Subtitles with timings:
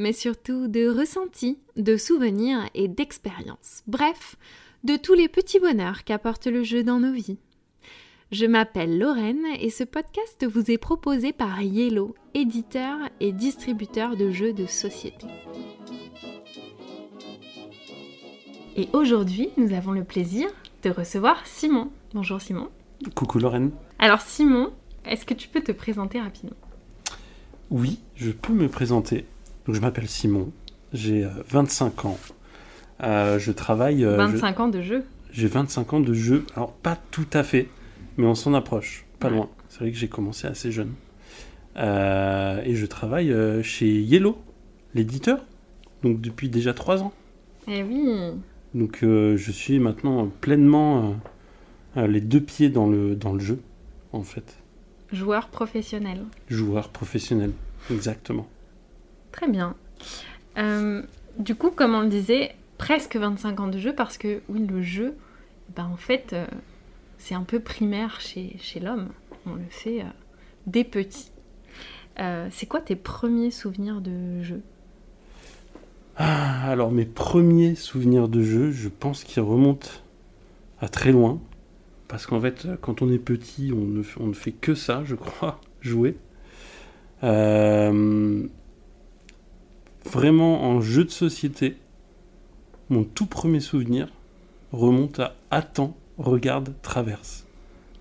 [0.00, 3.82] mais surtout de ressentis, de souvenirs et d'expériences.
[3.86, 4.36] Bref,
[4.82, 7.38] de tous les petits bonheurs qu'apporte le jeu dans nos vies.
[8.32, 14.30] Je m'appelle Lorraine et ce podcast vous est proposé par Yellow, éditeur et distributeur de
[14.30, 15.26] jeux de société.
[18.76, 20.48] Et aujourd'hui, nous avons le plaisir
[20.82, 21.90] de recevoir Simon.
[22.14, 22.70] Bonjour Simon.
[23.14, 23.72] Coucou Lorraine.
[23.98, 24.72] Alors Simon,
[25.04, 26.56] est-ce que tu peux te présenter rapidement?
[27.70, 29.26] Oui, je peux me présenter.
[29.70, 30.50] Donc, je m'appelle Simon,
[30.92, 32.18] j'ai euh, 25 ans.
[33.04, 34.04] Euh, je travaille.
[34.04, 35.04] euh, 25 ans de jeu.
[35.30, 36.44] je- J'ai 25 ans de jeu.
[36.56, 37.68] Alors, pas tout à fait,
[38.16, 39.04] mais on s'en approche.
[39.20, 39.34] Pas Ouais.
[39.36, 39.48] loin.
[39.68, 40.90] C'est vrai que j'ai commencé assez jeune.
[41.76, 44.38] Euh, et je travaille euh, chez Yellow,
[44.96, 45.38] l'éditeur.
[46.02, 47.12] Donc, depuis déjà 3 ans.
[47.68, 48.08] Eh oui.
[48.74, 51.14] Donc, euh, je suis maintenant pleinement
[51.96, 53.60] euh, euh, les deux pieds dans le, dans le jeu,
[54.12, 54.56] en fait.
[55.12, 56.24] Joueur professionnel.
[56.48, 57.52] Joueur professionnel.
[57.88, 58.48] Exactement.
[59.32, 59.74] Très bien.
[60.58, 61.02] Euh,
[61.38, 64.82] du coup, comme on le disait, presque 25 ans de jeu parce que oui, le
[64.82, 65.16] jeu,
[65.76, 66.46] ben, en fait, euh,
[67.18, 69.08] c'est un peu primaire chez, l'homme.
[69.46, 70.08] On le fait euh,
[70.66, 71.30] dès petit.
[72.18, 74.62] Euh, c'est quoi tes premiers souvenirs de jeu?
[76.16, 79.88] Ah, alors mes premiers souvenirs de jeu, je pense qu'ils remontent
[80.80, 81.40] à très loin.
[82.08, 83.84] Parce qu'en fait, quand on est petit, on
[84.26, 86.16] ne, fait- que ça, je crois, jouer.
[90.04, 91.76] Vraiment, en jeu de société,
[92.88, 94.08] mon tout premier souvenir
[94.72, 97.44] remonte à Attends, regarde, traverse.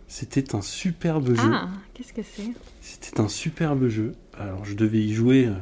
[0.07, 1.51] C'était un superbe jeu.
[1.51, 2.51] Ah, qu'est-ce que c'est?
[2.81, 4.13] C'était un superbe jeu.
[4.39, 5.45] Alors, je devais y jouer.
[5.47, 5.53] euh,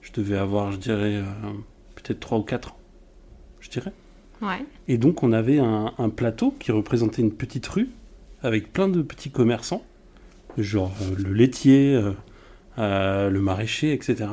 [0.00, 1.22] Je devais avoir, je dirais, euh,
[1.96, 2.76] peut-être 3 ou 4 ans.
[3.60, 3.92] Je dirais.
[4.40, 4.64] Ouais.
[4.88, 7.88] Et donc, on avait un, un plateau qui représentait une petite rue
[8.42, 9.84] avec plein de petits commerçants,
[10.58, 12.12] genre euh, le laitier, euh,
[12.78, 14.30] euh, le maraîcher, etc.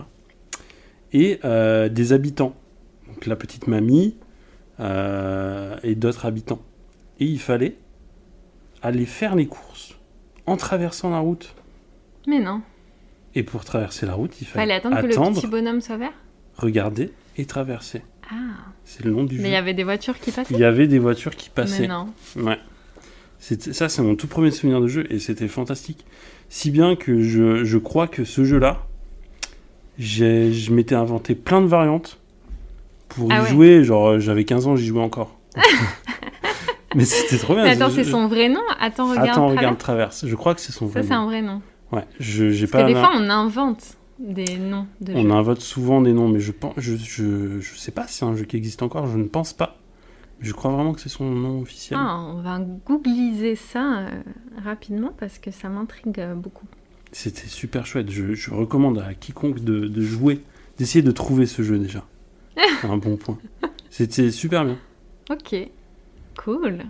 [1.13, 2.55] Et euh, des habitants.
[3.07, 4.15] Donc, la petite mamie
[4.79, 6.61] euh, et d'autres habitants.
[7.19, 7.75] Et il fallait
[8.81, 9.95] aller faire les courses
[10.45, 11.55] en traversant la route.
[12.27, 12.61] Mais non.
[13.35, 15.97] Et pour traverser la route, il fallait, Fallait attendre, que le attendre, petit bonhomme soit
[15.97, 16.13] vert?
[16.55, 18.01] regarder et traverser.
[18.31, 18.35] Ah.
[18.83, 19.51] C'est le nom du Mais il jeu.
[19.53, 20.53] y avait des voitures qui passaient?
[20.53, 21.81] Il y avait des voitures qui passaient.
[21.81, 22.07] Mais non.
[22.37, 22.57] Ouais.
[23.39, 26.05] Ça, c'est mon tout premier souvenir de jeu et c'était fantastique.
[26.49, 28.85] Si bien que je, je crois que ce jeu-là,
[29.99, 32.19] je m'étais inventé plein de variantes
[33.09, 33.49] pour Ah y ouais.
[33.49, 33.83] jouer.
[33.83, 35.37] Genre, euh, j'avais 15 ans, j'y jouais encore.
[36.95, 37.63] Mais c'était trop bien.
[37.65, 38.61] Mais attends, c'est son vrai nom?
[38.79, 39.27] Attends, regarde.
[39.29, 39.57] Attends, traverse.
[39.57, 40.25] regarde, traverse.
[40.25, 41.21] Je crois que c'est son vrai Ça, c'est nom.
[41.21, 41.61] un vrai nom.
[41.91, 42.87] Ouais, je j'ai Parce pas.
[42.89, 45.31] que des fois, on invente des noms de On jeux.
[45.31, 48.35] invente souvent des noms, mais je pense, je, je, je sais pas si c'est un
[48.35, 49.05] jeu qui existe encore.
[49.07, 49.75] Je ne pense pas.
[50.39, 51.99] Je crois vraiment que c'est son nom officiel.
[52.01, 54.09] Ah, on va googliser ça euh,
[54.63, 56.65] rapidement parce que ça m'intrigue euh, beaucoup.
[57.11, 58.09] C'était super chouette.
[58.11, 60.41] Je, je recommande à quiconque de, de jouer,
[60.77, 62.05] d'essayer de trouver ce jeu déjà.
[62.81, 63.37] C'est un bon point.
[63.89, 64.77] C'était super bien.
[65.29, 65.55] Ok,
[66.43, 66.83] cool.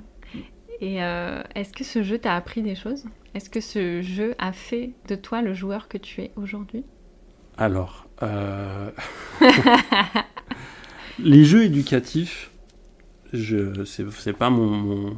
[0.81, 3.05] Et euh, est-ce que ce jeu t'a appris des choses?
[3.35, 6.83] Est-ce que ce jeu a fait de toi le joueur que tu es aujourd'hui?
[7.57, 8.89] Alors, euh,
[11.19, 12.51] les jeux éducatifs,
[13.33, 15.17] je c'est pas mon, mon-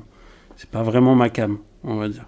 [0.58, 2.26] c'est pas vraiment ma cam, on va dire.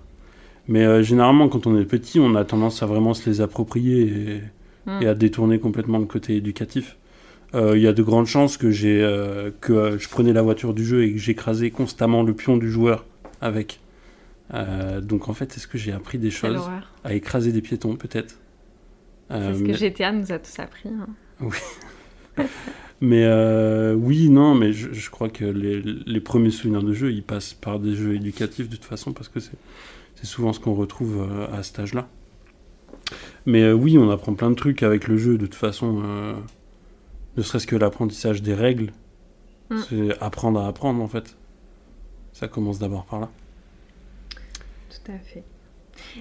[0.68, 4.02] Mais euh, généralement, quand on est petit, on a tendance à vraiment se les approprier
[4.02, 4.42] et,
[4.86, 5.02] Hmm.
[5.02, 6.98] et à détourner complètement le côté éducatif.
[7.56, 10.74] Euh, Il y a de grandes chances que j'ai euh, que je prenais la voiture
[10.74, 13.06] du jeu et que j'écrasais constamment le pion du joueur
[13.40, 13.80] avec.
[15.02, 16.62] Donc en fait, est-ce que j'ai appris des choses
[17.06, 18.36] à écraser des piétons peut-être?
[19.32, 20.90] C'est ce que mais- GTA nous a tous appris.
[20.90, 21.08] hein.
[23.02, 27.12] Mais euh, oui, non, mais je, je crois que les, les premiers souvenirs de jeu,
[27.12, 29.52] ils passent par des jeux éducatifs de toute façon, parce que c'est
[30.24, 32.08] c'est souvent ce qu'on retrouve euh, à cet âge-là.
[33.46, 36.02] Mais euh, oui, on apprend plein de trucs avec le jeu, de toute façon.
[36.06, 36.34] euh,
[37.36, 38.94] ne serait-ce que l'apprentissage des règles.
[39.70, 39.78] Mm.
[39.90, 41.36] C'est apprendre à apprendre, en fait.
[42.32, 43.30] Ça commence d'abord par là.
[44.90, 45.44] Tout à fait.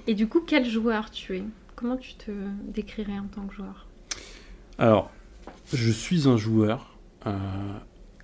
[0.09, 1.45] Et du coup, quel joueur tu es?
[1.77, 2.33] Comment tu te
[2.67, 3.87] décrirais en tant que joueur?
[4.79, 5.13] Alors,
[5.73, 7.39] je suis un joueur euh,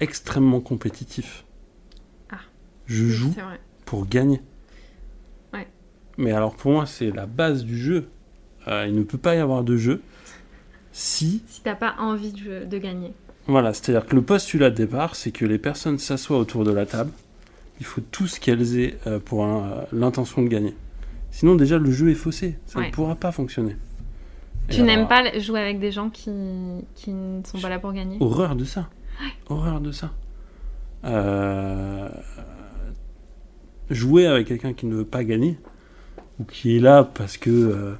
[0.01, 1.45] extrêmement compétitif.
[2.33, 2.41] Ah.
[2.87, 3.33] Je joue
[3.85, 4.41] pour gagner.
[6.19, 8.09] Mais alors pour moi, c'est la base du jeu.
[8.67, 10.03] Euh, il ne peut pas y avoir de jeu
[10.93, 13.13] si, Si t'as pas envie de, de gagner.
[13.47, 16.85] Voilà, c'est-à-dire que le postulat de départ, c'est que les personnes s'assoient autour de la
[16.85, 17.11] table.
[17.81, 20.75] Il faut tous qu'elles aient euh, pour un- l'intention de gagner.
[21.31, 22.59] Sinon, déjà, le jeu est faussé.
[22.67, 22.89] Ça Ouais.
[22.89, 23.77] ne pourra pas fonctionner.
[24.69, 26.31] Et Tu n'aimes pas jouer avec des gens qui,
[26.95, 28.19] qui ne sont pas là pour gagner?
[28.21, 28.89] Horreur de ça.
[29.49, 30.11] Horreur de ça.
[31.05, 32.09] Euh,
[33.91, 35.59] Jouer avec quelqu'un qui ne veut pas gagner,
[36.41, 37.95] ou qui est là parce que, euh,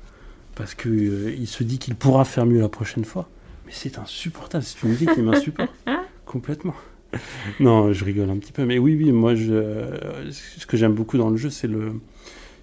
[0.55, 3.29] parce que euh, il se dit qu'il pourra faire mieux la prochaine fois.
[3.67, 5.71] Mais c'est insupportable, c'est une idée qui m'insupporte.
[6.27, 6.75] Complètement.
[7.59, 8.65] Non, je rigole un petit peu.
[8.65, 11.95] Mais oui, oui, moi, je, euh, ce que j'aime beaucoup dans le jeu, c'est le.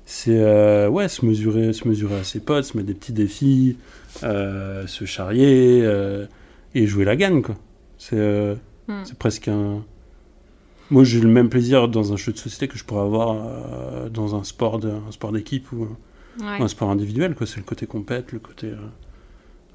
[0.08, 3.78] C'est euh, ouais, se mesurer, se mesurer à ses potes, se mettre des petits défis,
[4.22, 5.84] se charrier
[6.76, 7.56] et jouer la gagne, quoi.
[7.98, 8.56] C'est
[8.88, 9.02] Hmm.
[9.04, 9.84] c'est presque un.
[10.92, 14.10] Moi, j'ai le même plaisir dans un jeu de société que je pourrais avoir euh,
[14.10, 15.88] dans un sport de- un sport d'équipe ou
[16.42, 16.62] Ouais.
[16.62, 17.48] un sport individuel, quoi.
[17.48, 18.68] C'est le côté compète, le côté.
[18.68, 18.76] euh,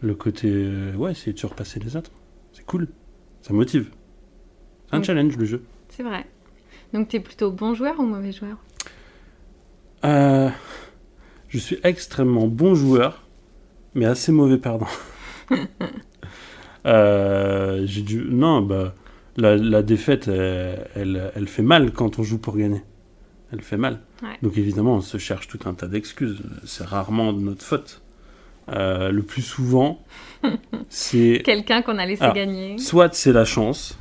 [0.03, 0.49] le côté.
[0.51, 2.11] euh, ouais, essayer de surpasser les autres.
[2.53, 2.89] C'est cool.
[3.43, 3.91] Ça motive.
[4.89, 5.05] C'est un Oui.
[5.05, 5.63] challenge, le jeu.
[5.89, 6.27] C'est vrai.
[6.95, 8.57] Donc, tu es plutôt bon joueur ou mauvais joueur?
[10.03, 13.27] Je suis extrêmement bon joueur,
[13.95, 14.87] mais assez mauvais perdant.
[16.85, 18.25] J'ai dû.
[18.31, 18.95] Non, bah.
[19.41, 22.83] La, la défaite, elle, elle, elle fait mal quand on joue pour gagner.
[23.53, 24.01] Elle fait mal.
[24.23, 24.29] Ouais.
[24.43, 26.41] Donc évidemment, on se cherche tout un tas d'excuses.
[26.65, 28.03] C'est rarement de notre faute.
[28.69, 30.05] Euh, le plus souvent,
[30.89, 33.99] c'est Quelqu'un qu'on a laissé gagner soit c'est la chance,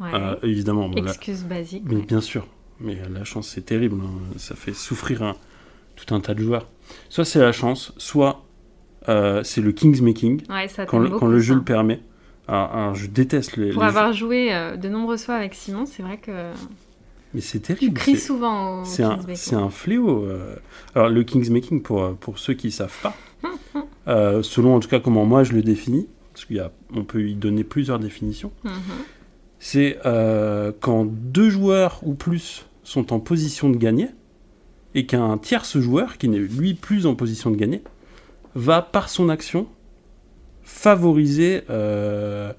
[0.00, 0.08] Ouais.
[0.14, 0.88] euh, évidemment.
[0.88, 1.84] bon, la- Excuse basique.
[1.86, 2.02] mais ouais.
[2.02, 2.48] bien sûr,
[2.80, 4.10] mais la chance c'est terrible, hein.
[4.36, 5.36] ça fait souffrir un-
[5.94, 6.68] tout un tas de joueurs.
[7.08, 8.44] Soit c'est la chance, soit
[9.08, 11.58] euh, c'est le King's Making, Ouais, quand, le- beaucoup, quand le jeu ça.
[11.58, 12.00] le permet.
[12.48, 16.18] Je déteste les, Pour les avoir joué euh, de nombreuses fois avec Simon, c'est vrai
[16.18, 16.52] que
[17.32, 17.94] Mais c'est tu terrible.
[17.98, 19.02] cries c'est- souvent au C'est
[19.54, 20.24] un, fléau.
[20.24, 20.56] euh.
[20.94, 23.16] Alors, le King's Making, pour, euh, pour ceux qui ne savent pas,
[24.08, 27.64] euh, selon en tout cas comment moi je le définis, parce qu'on peut y donner
[27.64, 28.72] plusieurs définitions, Mhm.
[29.58, 34.08] c'est euh, quand deux joueurs ou plus sont en position de gagner
[34.94, 37.82] et qu'un tierce joueur, qui n'est lui plus en position de gagner,
[38.54, 39.66] va par son action
[40.64, 42.52] favoriser euh,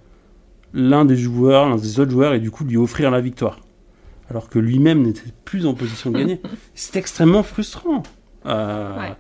[0.74, 3.60] l'un des joueurs, l'un des autres joueurs et du coup lui offrir la victoire.
[4.30, 6.42] Alors que lui-même n'était plus en position de gagner.
[6.76, 8.04] c'est extrêmement frustrant.
[8.46, 9.14] Euh, Ouais.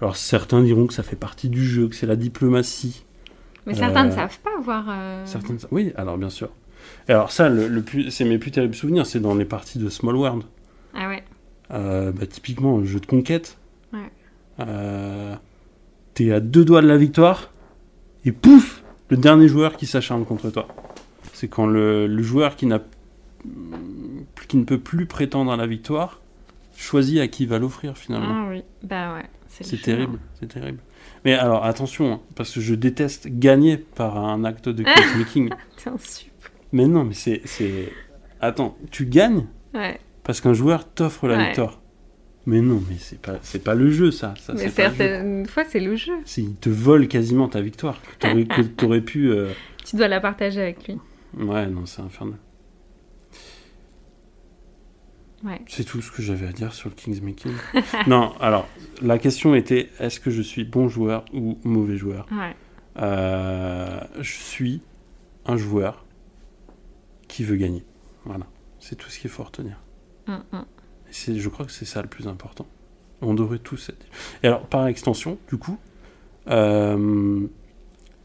[0.00, 3.04] Alors certains diront que ça fait partie du jeu, que c'est la diplomatie.
[3.66, 4.84] Mais certains ne Euh, savent pas voir.
[5.24, 5.58] Certaines...
[5.72, 6.50] Oui, alors bien sûr.
[7.08, 8.10] Et alors ça, le, le plus...
[8.12, 10.44] c'est mes plus terribles souvenirs, c'est dans les parties de Small World.
[10.94, 11.24] Ah ouais.
[11.72, 13.58] Euh, bah, typiquement, un jeu de conquête.
[13.92, 13.98] Ouais.
[14.60, 15.34] Euh,
[16.14, 17.50] T'es à deux doigts de la victoire,
[18.24, 20.68] et pouf Le dernier joueur qui s'acharne contre toi.
[21.32, 22.78] C'est quand le, le joueur qui, ne
[24.64, 26.20] peut plus prétendre à la victoire
[26.76, 28.44] choisit à qui il va l'offrir finalement.
[28.46, 28.62] Ah oui.
[28.82, 29.24] Bah ouais.
[29.48, 30.78] C'est terrible, c'est terrible.
[31.24, 35.50] Mais alors attention, hein, parce que je déteste gagner par un acte de matchmaking.
[35.82, 36.30] T'es un sup.
[36.72, 37.92] mais non, mais c'est, c'est...
[38.40, 39.98] Attends, tu gagnes Ouais.
[40.22, 41.46] parce qu'un joueur t'offre la Ouais.
[41.46, 41.80] victoire.
[42.48, 44.32] Mais non, mais c'est pas, c'est pas le jeu ça.
[44.40, 46.14] ça Mais certaines fois, c'est le jeu.
[46.24, 48.00] C'est, il te vole quasiment ta victoire.
[48.00, 49.30] Que t'aurais, que t'aurais pu...
[49.30, 49.52] euh,
[49.84, 50.98] Tu dois la partager avec lui.
[51.36, 52.38] Ouais, non, c'est infernal.
[55.44, 55.60] Ouais.
[55.66, 57.52] C'est tout ce que j'avais à dire sur le King's Making.
[58.06, 58.66] non, alors,
[59.02, 62.26] la question était, est-ce que je suis bon joueur ou mauvais joueur?
[62.32, 62.56] Ouais.
[62.96, 64.80] Euh, je suis
[65.44, 66.06] un joueur
[67.28, 67.84] qui veut gagner.
[68.24, 68.46] Voilà,
[68.80, 69.76] c'est tout ce qu'il faut retenir.
[70.28, 70.64] Hum, hum.
[71.28, 72.66] Et je crois que c'est ça le plus important.
[73.20, 74.06] On devrait tous être.
[74.42, 75.78] Et alors, par extension, du coup,
[76.48, 77.46] euh,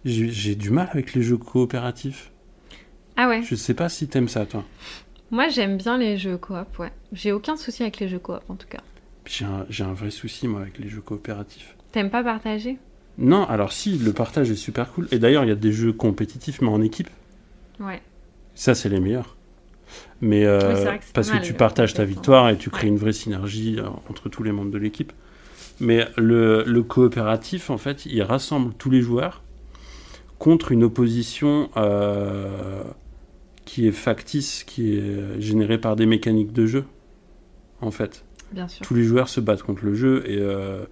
[0.06, 2.32] j'ai, j'ai du mal avec les jeux coopératifs.
[3.16, 3.42] Ah ouais.
[3.44, 4.64] Je sais pas si t'aimes ça, toi.
[5.32, 6.92] Moi, j'aime bien les jeux coop, ouais.
[7.12, 8.82] J'ai aucun souci avec les jeux coop, en tout cas.
[9.26, 11.76] J'ai un, j'ai un vrai souci, moi, avec les jeux coopératifs.
[11.92, 12.78] T'aimes pas partager?
[13.18, 15.08] Non, alors si, le partage est super cool.
[15.12, 17.10] Et d'ailleurs, il y a des jeux compétitifs, mais en équipe.
[17.80, 18.02] Ouais.
[18.56, 19.36] Ça, c'est les meilleurs.
[20.22, 23.14] Mais euh, Oui, que parce que tu partages ta victoire et tu crées une vraie
[23.14, 25.12] synergie euh, entre tous les membres de l'équipe.
[25.80, 29.42] Mais le, le coopératif, en fait, il rassemble tous les joueurs
[30.40, 32.84] contre une opposition euh,
[33.66, 36.86] qui est factice, qui est générée par des mécaniques de jeu,
[37.82, 38.24] en fait.
[38.52, 38.86] Bien sûr.
[38.86, 40.84] Tous les joueurs se battent contre le jeu et, euh,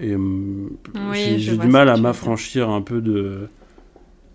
[0.00, 3.48] et Oui, j'ai du mal à m'affranchir un peu de,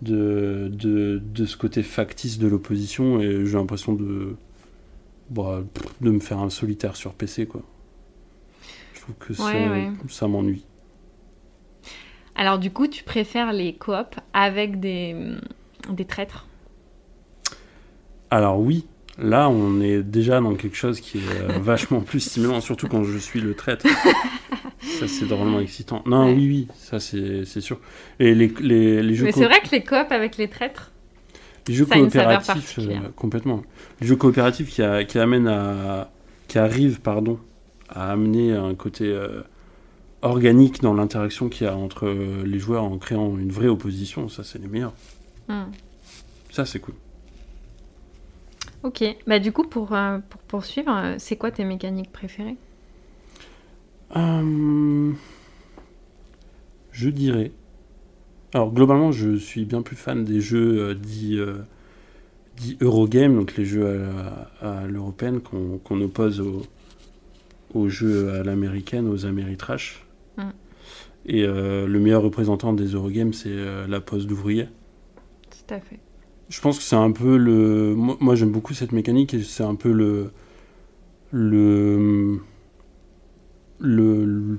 [0.02, 4.36] de, de, de ce côté factice de l'opposition et j'ai l'impression de,
[5.30, 5.62] bah,
[6.00, 7.46] de me faire un solitaire sur PC.
[7.46, 7.62] Quoi.
[8.94, 9.90] Je trouve que Ouais, ça, ouais.
[10.08, 10.64] ça m'ennuie.
[12.34, 15.14] Alors, du coup, tu préfères les coops avec des,
[15.90, 16.46] des traîtres?
[18.30, 18.86] Alors oui,
[19.20, 23.04] là on est déjà dans quelque chose qui est euh, vachement plus stimulant, surtout quand
[23.04, 23.86] je suis le traître.
[24.98, 26.02] ça c'est drôlement excitant.
[26.06, 26.34] Non, Ouais.
[26.34, 27.78] oui, oui, ça c'est sûr.
[28.18, 30.90] Et les, les, les jeux Mais c'est vrai que les coops avec les traîtres,
[31.68, 33.62] Les jeux Ça coopératifs, euh, complètement.
[34.00, 36.10] Les jeux coopératifs qui, a- qui amènent à,
[36.48, 37.38] qui arrivent, pardon,
[37.88, 39.42] à amener un côté euh,
[40.22, 42.08] organique dans l'interaction qu'il y a entre
[42.44, 44.94] les joueurs en créant une vraie opposition, ça c'est les meilleurs.
[45.48, 45.64] Hmm.
[46.50, 46.94] Ça c'est cool.
[48.82, 52.56] Ok, bah du coup, pour, euh, pour poursuivre, euh, c'est quoi tes mécaniques préférées?
[54.16, 55.12] Euh,
[56.90, 57.52] je dirais.
[58.54, 61.38] Alors globalement, je suis bien plus fan des jeux euh, dits,
[62.56, 63.86] dits Eurogame, donc les jeux
[64.62, 66.62] à, l'européenne qu'on qu'on oppose aux,
[67.74, 70.04] aux jeux à l'américaine, aux Ameritrash.
[70.38, 70.42] Mm.
[71.26, 73.54] Et le meilleur représentant des Eurogames, c'est
[73.86, 74.68] la pose d'ouvrier.
[75.50, 76.00] Tout à fait.
[76.50, 77.94] Je pense que c'est un peu le.
[77.94, 80.30] Moi, j'aime beaucoup cette mécanique et c'est un peu le.
[81.32, 82.38] Le.
[83.78, 84.24] Le.
[84.24, 84.58] le-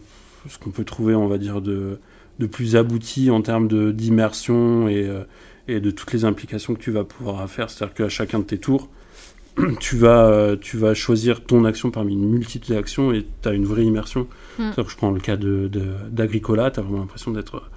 [0.49, 1.99] ce qu'on peut trouver, on va dire, de,
[2.39, 5.23] de plus abouti en termes de- d'immersion et, euh,
[5.67, 7.69] et de toutes les implications que tu vas pouvoir faire.
[7.69, 8.89] C'est-à-dire qu'à chacun de tes tours,
[9.79, 13.53] tu vas, euh, tu vas choisir ton action parmi une multitude d'actions et tu as
[13.53, 14.21] une vraie immersion.
[14.21, 14.27] Mm.
[14.57, 17.69] C'est-à-dire que je prends le cas de- de- d'Agricola, tu as vraiment l'impression d'être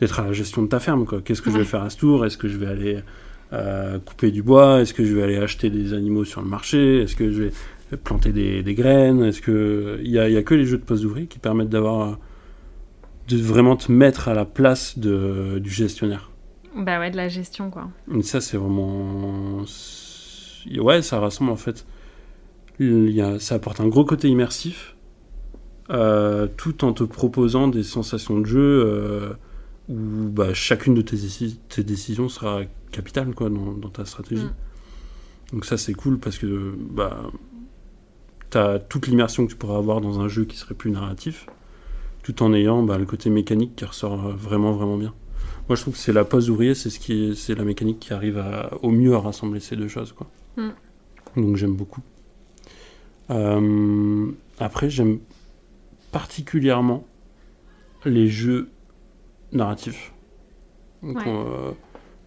[0.00, 1.06] d'être à la gestion de ta ferme.
[1.24, 2.26] Qu'est-ce que je vais faire à ce tour?
[2.26, 2.98] Est-ce que je vais aller
[3.52, 7.02] euh, couper du bois Est-ce que je vais aller acheter des animaux sur le marché?
[7.02, 9.22] Est-ce que je vais planter des, des graines?
[9.22, 12.18] Est-ce que il y a, que les jeux de poste d'ouvrier qui permettent d'avoir
[13.28, 16.30] de vraiment te mettre à la place de, du gestionnaire.
[16.76, 17.88] Bah ouais, de la gestion, quoi.
[18.14, 19.62] Et ça, c'est vraiment.
[20.78, 21.86] Ouais, ça rassemble en fait.
[22.78, 23.38] Il y a...
[23.38, 24.96] Ça apporte un gros côté immersif,
[25.90, 29.32] euh, tout en te proposant des sensations de jeu euh,
[29.88, 34.44] où bah, chacune de tes décisions sera capitale quoi, dans, dans ta stratégie.
[34.44, 34.54] Mm.
[35.54, 37.24] Donc, ça, c'est cool parce que bah,
[38.50, 41.46] tu as toute l'immersion que tu pourrais avoir dans un jeu qui serait plus narratif,
[42.22, 45.12] tout en ayant bah, le côté mécanique qui ressort euh, vraiment, vraiment bien.
[45.68, 47.98] Moi, je trouve que c'est la pose ouvrier, c'est ce qui est, c'est la mécanique
[48.00, 50.28] qui arrive à- au mieux à rassembler ces deux choses, quoi.
[50.56, 50.70] Mm.
[51.36, 52.00] Donc j'aime beaucoup.
[53.30, 55.18] Euh, après, j'aime
[56.10, 57.06] particulièrement
[58.04, 58.68] les jeux
[59.52, 60.12] narratifs.
[61.02, 61.22] Donc, Ouais.
[61.26, 61.72] euh,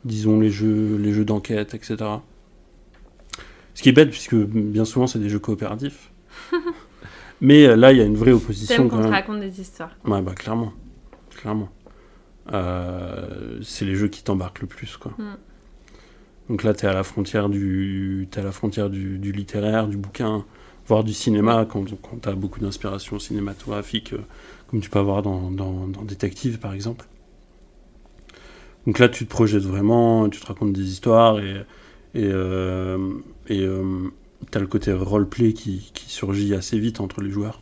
[0.05, 1.97] disons les jeux, les jeux d'enquête, etc.
[3.73, 6.11] Ce qui est bête puisque bien souvent c'est des jeux coopératifs.
[7.41, 9.91] Mais euh, là, il y a une vraie opposition quand qu'on te raconte des histoires.
[10.05, 10.71] Ouais, bah clairement.
[11.31, 11.69] Clairement.
[12.53, 15.13] Euh, c'est les jeux qui t'embarquent le plus, quoi.
[15.17, 15.35] Mm.
[16.49, 19.97] Donc là, t'es à la frontière du, t'es à la frontière du, du littéraire, du
[19.97, 20.45] bouquin,
[20.87, 24.19] voire du cinéma, quand, quand t'as beaucoup d'inspiration cinématographique, euh,
[24.67, 27.05] comme tu peux avoir dans, dans, dans Détective, par exemple.
[28.85, 31.55] Donc là, tu te projettes vraiment, tu te racontes des histoires et,
[32.13, 32.97] et, euh,
[33.47, 34.09] et euh,
[34.51, 37.61] t'as le côté roleplay qui, qui surgit assez vite entre les joueurs.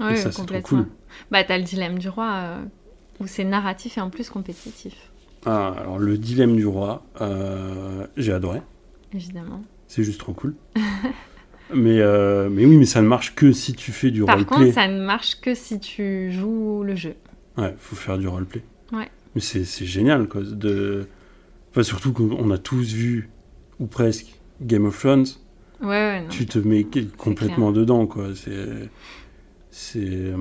[0.00, 0.82] Oui, et ça, c'est trop complètement.
[0.84, 0.86] cool.
[1.30, 2.62] Bah, t'as le dilemme du roi, euh,
[3.20, 4.94] où c'est narratif et en plus compétitif,
[5.46, 8.60] Ah, alors le dilemme du roi, euh, j'ai adoré.
[9.14, 9.62] évidemment.
[9.88, 10.54] C'est juste trop cool.
[11.74, 14.56] mais, euh, mais oui, mais ça ne marche que si tu fais du Par roleplay.
[14.56, 17.14] contre, ça ne marche que si tu joues le jeu.
[17.56, 18.62] Ouais, faut faire du roleplay.
[18.92, 19.08] Ouais.
[19.34, 20.42] Mais c'est génial, quoi.
[20.42, 21.06] De...
[21.70, 23.30] Enfin, surtout qu'on a tous vu,
[23.80, 25.24] ou presque, Game of Thrones.
[25.80, 26.28] Ouais, ouais, non.
[26.28, 26.86] Tu te mets
[27.16, 28.28] complètement dedans, quoi.
[28.34, 28.88] C'est.
[29.70, 30.00] C'est.
[30.04, 30.36] euh,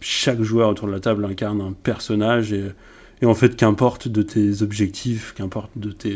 [0.00, 2.66] chaque joueur autour de la table incarne un personnage et,
[3.20, 6.14] et en fait, qu'importe de tes objectifs, qu'importe de tes.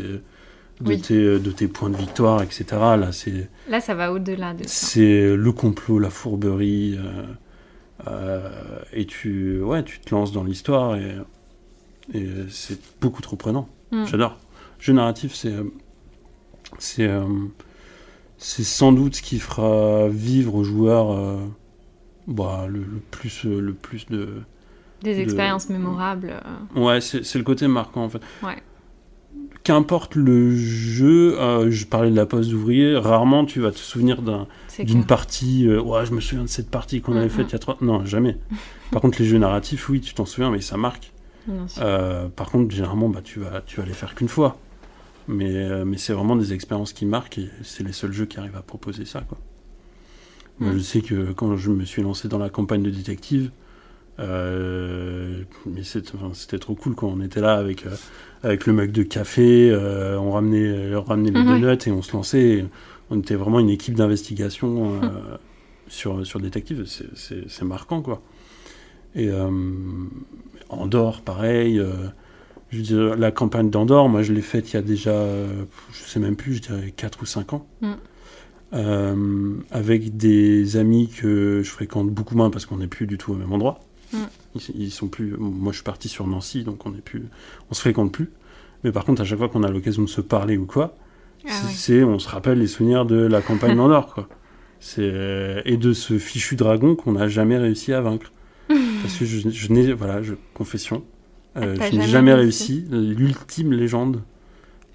[0.81, 1.01] De, Oui.
[1.01, 2.65] tes, de tes points de victoire, etc.
[2.71, 4.69] Là, c'est Là, ça va au-delà de ça.
[4.69, 7.27] c'est le complot, la fourberie, euh,
[8.09, 8.49] euh,
[8.93, 11.15] et tu, ouais, tu te lances dans l'histoire et,
[12.13, 13.69] et c'est beaucoup trop prenant.
[13.93, 14.05] Mm.
[14.07, 14.39] J'adore.
[14.79, 15.55] Jeu narratif, c'est
[16.79, 17.25] c'est euh,
[18.39, 21.39] c'est sans doute ce qui fera vivre aux joueurs euh,
[22.27, 24.29] bah, le, le plus le plus de
[25.03, 26.35] Des de- expériences mémorables.
[26.77, 28.21] euh, ouais c'est le côté marquant en fait.
[28.43, 28.57] Ouais.
[29.63, 34.21] Qu'importe le jeu, euh, je parlais de la pause d'ouvrier, rarement tu vas te souvenir
[34.79, 37.49] d'une partie, euh, ouais, je me souviens de cette partie qu'on avait Mm, faite mm.
[37.49, 37.77] il y a trois...
[37.81, 38.37] Non, jamais.
[38.91, 41.14] Par contre, les jeux narratifs, oui, tu t'en souviens, mais ça marque.
[41.79, 44.57] Euh, par contre, généralement, bah, tu, vas, tu vas les faire qu'une fois.
[45.29, 48.39] Mais, euh, mais c'est vraiment des expériences qui marquent et c'est les seuls jeux qui
[48.39, 49.23] arrivent à proposer ça.
[49.23, 49.39] Quoi.
[50.61, 53.51] Moi, je sais que quand je me suis lancé dans la campagne de détective,
[54.21, 57.91] euh, mais c'est- enfin, c'était trop cool quand on était là avec, euh,
[58.43, 61.61] avec le mug de café, euh, on ramenait, on ramenait les Mhm.
[61.61, 62.65] donuts et on se lançait.
[63.11, 65.09] on était vraiment une équipe d'investigation euh,
[65.89, 66.85] sur, sur détective.
[66.87, 68.23] C'est- marquant, quoi.
[69.15, 69.29] Et
[71.25, 71.79] pareil.
[71.79, 71.93] euh,
[72.71, 75.65] je veux dire, la campagne d'Andorre, moi, je l'ai faite il y a déjà, euh,
[75.93, 77.67] je sais même plus, je dirais 4 ou 5 ans.
[77.81, 77.93] Mm.
[78.73, 83.33] Euh, avec des amis que je fréquente beaucoup moins parce qu'on n'est plus du tout
[83.33, 83.79] au même endroit.
[84.13, 84.17] Mm.
[84.57, 85.37] Ils, ils sont plus.
[85.39, 87.25] Moi, je suis parti sur Nancy, donc on n'est plus,
[87.71, 88.31] on se fréquente plus.
[88.83, 90.97] Mais par contre, à chaque fois qu'on a l'occasion de se parler ou quoi,
[91.47, 91.73] Ah c'est, ouais.
[91.75, 94.29] c'est- on se rappelle les souvenirs de la campagne d'Andorre, quoi.
[94.81, 98.33] C'est, et de ce fichu dragon qu'on n'a jamais réussi à vaincre.
[98.69, 101.05] Parce que je, je n'ai, voilà, je, confession,
[101.57, 102.87] euh, T'as je n'ai jamais réussi.
[102.91, 104.23] réussi l'ultime légende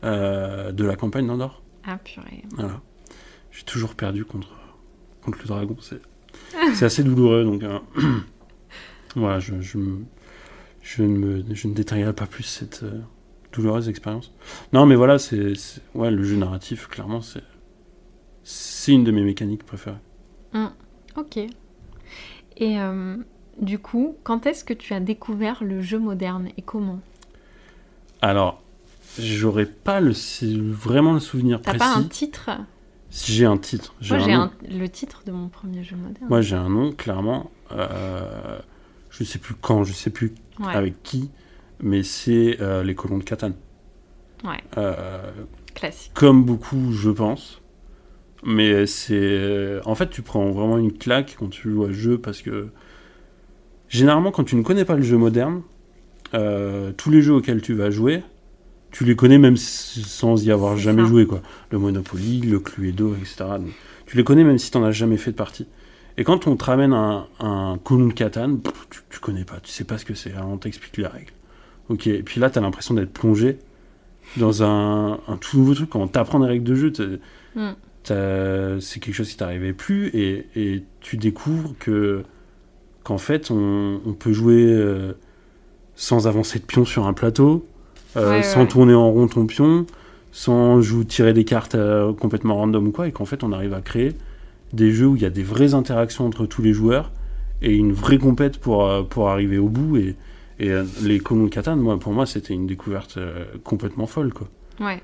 [0.04, 1.62] euh, de la campagne d'Andorre.
[1.86, 2.44] Ah purée.
[2.56, 2.82] Voilà.
[3.52, 4.50] J'ai toujours perdu contre,
[5.22, 5.76] contre le dragon.
[5.82, 6.02] C'est,
[6.74, 7.80] c'est assez douloureux, donc euh,
[9.16, 10.04] voilà, je, je, me-
[10.82, 13.00] je, ne me, je ne détaillerai pas plus cette euh,
[13.54, 14.34] douloureuse expérience.
[14.74, 17.44] Non, mais voilà, c'est, c'est- ouais, le jeu narratif, clairement, c'est,
[18.44, 19.98] c'est une de mes mécaniques préférées.
[21.16, 21.38] Ok.
[21.38, 23.18] Et euh,
[23.62, 27.00] du coup, quand est-ce que tu as découvert le jeu moderne et comment?
[28.22, 28.62] Alors,
[29.18, 30.14] j'aurais pas le,
[30.72, 31.80] vraiment le souvenir T'as précis.
[31.94, 32.50] pas un titre?
[33.12, 34.42] Si j'ai un titre, j'ai Moi, un j'ai nom.
[34.42, 36.28] un- le titre de mon premier jeu moderne.
[36.30, 37.50] Moi, j'ai un nom, clairement.
[37.72, 38.60] Euh,
[39.10, 40.74] je sais plus quand, je sais plus Ouais.
[40.76, 41.32] avec qui,
[41.82, 43.56] mais c'est euh, les colons de Catane.
[44.44, 44.62] Ouais.
[44.78, 45.32] Euh,
[45.74, 46.12] Classique.
[46.14, 47.62] comme beaucoup, je pense.
[48.44, 49.80] Mais c'est.
[49.86, 52.70] En fait, tu prends vraiment une claque quand tu joues à ce jeu parce que.
[53.90, 55.62] Généralement, quand tu ne connais pas le jeu moderne,
[56.34, 58.22] euh, tous les jeux auxquels tu vas jouer,
[58.92, 61.08] tu les connais même sans y avoir jamais ça.
[61.08, 61.26] joué.
[61.26, 61.42] Quoi.
[61.72, 63.36] Le Monopoly, le Cluedo, etc.
[63.60, 63.70] Donc,
[64.06, 65.68] tu les connais même si tu n'en as jamais fait de partie.
[66.18, 67.78] Et quand on te ramène un, un
[68.16, 70.98] Catane, pff, tu, tu connais pas, tu sais pas ce que c'est, hein, on t'explique
[70.98, 71.32] les règles.
[71.90, 73.58] Ok, et puis là, tu as l'impression d'être plongé
[74.38, 75.90] dans un, un tout nouveau truc.
[75.90, 76.92] Quand on t'apprend des règles de jeu,
[77.56, 77.70] Mm.
[78.04, 82.24] t'as- c'est quelque chose qui t'arrivait plus et, et tu découvres que
[83.04, 85.14] qu'en fait, on, on peut jouer euh,
[85.96, 87.66] sans avancer de pion sur un plateau,
[88.18, 88.68] euh, Ouais, sans ouais.
[88.68, 89.86] tourner en rond ton pion,
[90.32, 93.74] sans jou- tirer des cartes euh, complètement random ou quoi, et qu'en fait, on arrive
[93.74, 94.14] à créer
[94.74, 97.12] des jeux où il y a des vraies interactions entre tous les joueurs
[97.62, 99.98] et une vraie compète pour, pour arriver au bout.
[99.98, 100.16] Et,
[100.60, 103.18] et les colons de Catane, moi, pour moi, c'était une découverte
[103.64, 104.48] complètement folle, quoi.
[104.80, 105.02] Ouais.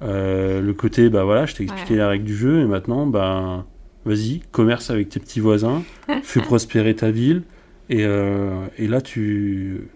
[0.00, 3.66] Le côté, bah voilà, je t'ai expliqué les règles du jeu, et maintenant, bah,
[4.08, 5.82] vas-y, commerce avec tes petits voisins,
[6.22, 7.42] fais prospérer ta ville,
[7.88, 9.88] et, euh, et là, tu,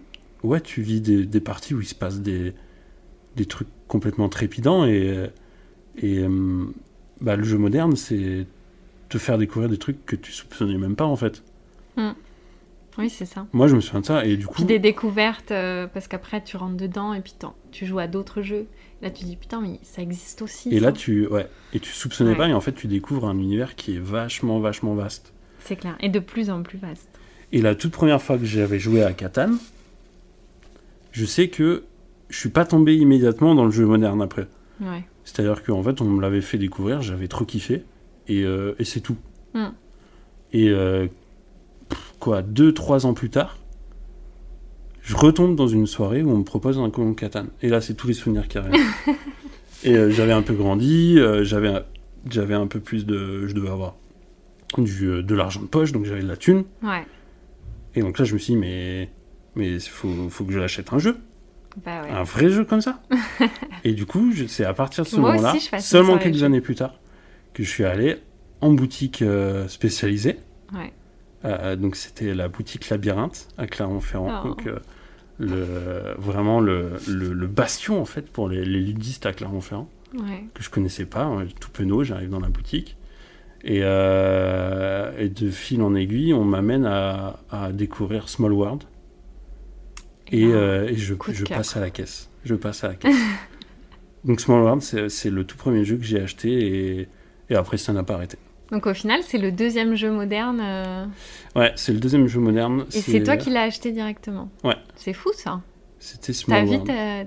[0.43, 2.53] ouais, tu vis des, des parties où il se passe des,
[3.35, 5.29] des trucs complètement trépidants, et,
[5.97, 6.65] et euh,
[7.21, 8.47] bah, le jeu moderne, c'est
[9.09, 11.43] te faire découvrir des trucs que tu soupçonnais même pas, en fait.
[12.97, 13.47] Oui, c'est ça.
[13.53, 16.43] Moi, je me souviens de ça, et du coup, Puis des découvertes, euh, parce qu'après
[16.43, 17.33] tu rentres dedans et puis
[17.71, 18.67] tu joues à d'autres jeux.
[19.03, 20.69] Là tu dis putain, mais ça existe aussi.
[20.69, 20.85] et ça.
[20.85, 22.37] là, tu, ouais, et tu soupçonnais Ouais.
[22.37, 25.33] pas, et en fait, tu découvres un univers qui est vachement, vachement vaste.
[25.59, 25.95] C'est clair.
[25.99, 27.09] Et de plus en plus vaste.
[27.51, 29.51] Et la toute première fois que j'avais joué à Catan,
[31.11, 31.83] je sais que
[32.29, 34.47] je suis pas tombé immédiatement dans le jeu moderne après.
[34.81, 35.03] Ouais.
[35.23, 37.83] C'est-à-dire qu'en fait, on me l'avait fait découvrir, j'avais trop kiffé,
[38.27, 39.17] et, euh, et c'est tout.
[39.53, 39.67] Mm.
[40.53, 41.07] Et euh,
[42.19, 43.57] quoi, deux, trois ans plus tard,
[45.03, 47.45] je retombe dans une soirée où on me propose un colon Catan.
[47.61, 48.81] Et là, c'est tous les souvenirs qui reviennent.
[49.83, 51.83] et euh, j'avais un peu grandi, euh, j'avais un-
[52.29, 53.45] j'avais un peu plus de.
[53.47, 53.95] Je devais avoir
[54.77, 56.63] du, euh, de l'argent de poche, donc j'avais de la thune.
[56.81, 57.05] Ouais.
[57.95, 59.09] Et donc là, je me suis dit, mais
[59.55, 61.17] mais faut, faut que je l'achète un jeu,
[61.85, 62.09] Bah ouais.
[62.09, 63.03] un vrai jeu comme ça.
[63.83, 66.95] et du coup, c'est à partir de ce moment-là, seulement quelques années plus tard,
[67.53, 68.15] que je suis allé
[68.61, 69.23] en boutique
[69.67, 70.37] spécialisée.
[70.73, 70.91] Ouais.
[71.45, 74.41] Euh, donc c'était la boutique Labyrinthe à Clermont-Ferrand.
[74.43, 74.47] Oh.
[74.47, 74.79] Donc euh,
[75.39, 80.43] le, vraiment le, le- le bastion en fait pour les, les ludistes à Clermont-Ferrand Ouais.
[80.53, 82.97] que je connaissais pas, hein, tout penaud, j'arrive dans la boutique.
[83.63, 88.83] Et, euh, et de fil en aiguille, on m'amène à, à découvrir Small World.
[90.31, 91.13] Et, euh, et je,
[91.45, 92.29] passe à la caisse.
[92.45, 93.15] Je passe à la caisse.
[94.25, 96.51] Donc Small World, c'est c'est le tout premier jeu que j'ai acheté
[96.99, 97.07] et,
[97.49, 98.37] et après ça n'a pas arrêté.
[98.71, 100.59] Donc au final, c'est le deuxième jeu moderne.
[100.61, 101.05] euh,
[101.55, 102.85] Ouais, c'est le deuxième jeu moderne.
[102.93, 104.49] Et c'est toi qui l'as acheté directement.
[104.63, 104.75] Ouais.
[104.95, 105.61] C'est fou ça.
[105.99, 106.89] C'était T'as Small vite, World.
[106.91, 107.23] euh,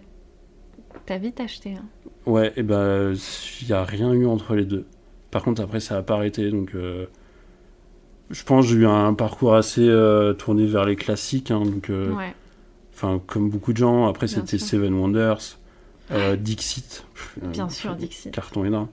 [1.06, 1.74] t'as vite acheté.
[1.74, 1.84] hein.
[2.26, 3.14] Ouais, et ben
[3.60, 4.86] il n'y a rien eu entre les deux.
[5.30, 6.50] Par contre, après, ça n'a pas arrêté.
[6.50, 7.06] Donc, euh,
[8.30, 11.50] je pense que j'ai eu un parcours assez euh, tourné vers les classiques.
[11.52, 12.34] hein, donc, euh, Ouais.
[12.94, 14.06] enfin, comme beaucoup de gens.
[14.08, 14.58] Après, c'était.
[14.58, 15.58] Seven Wonders,
[16.38, 17.04] Dixit.
[17.42, 18.32] Bien sûr, Dixit.
[18.32, 18.88] Carton énorme.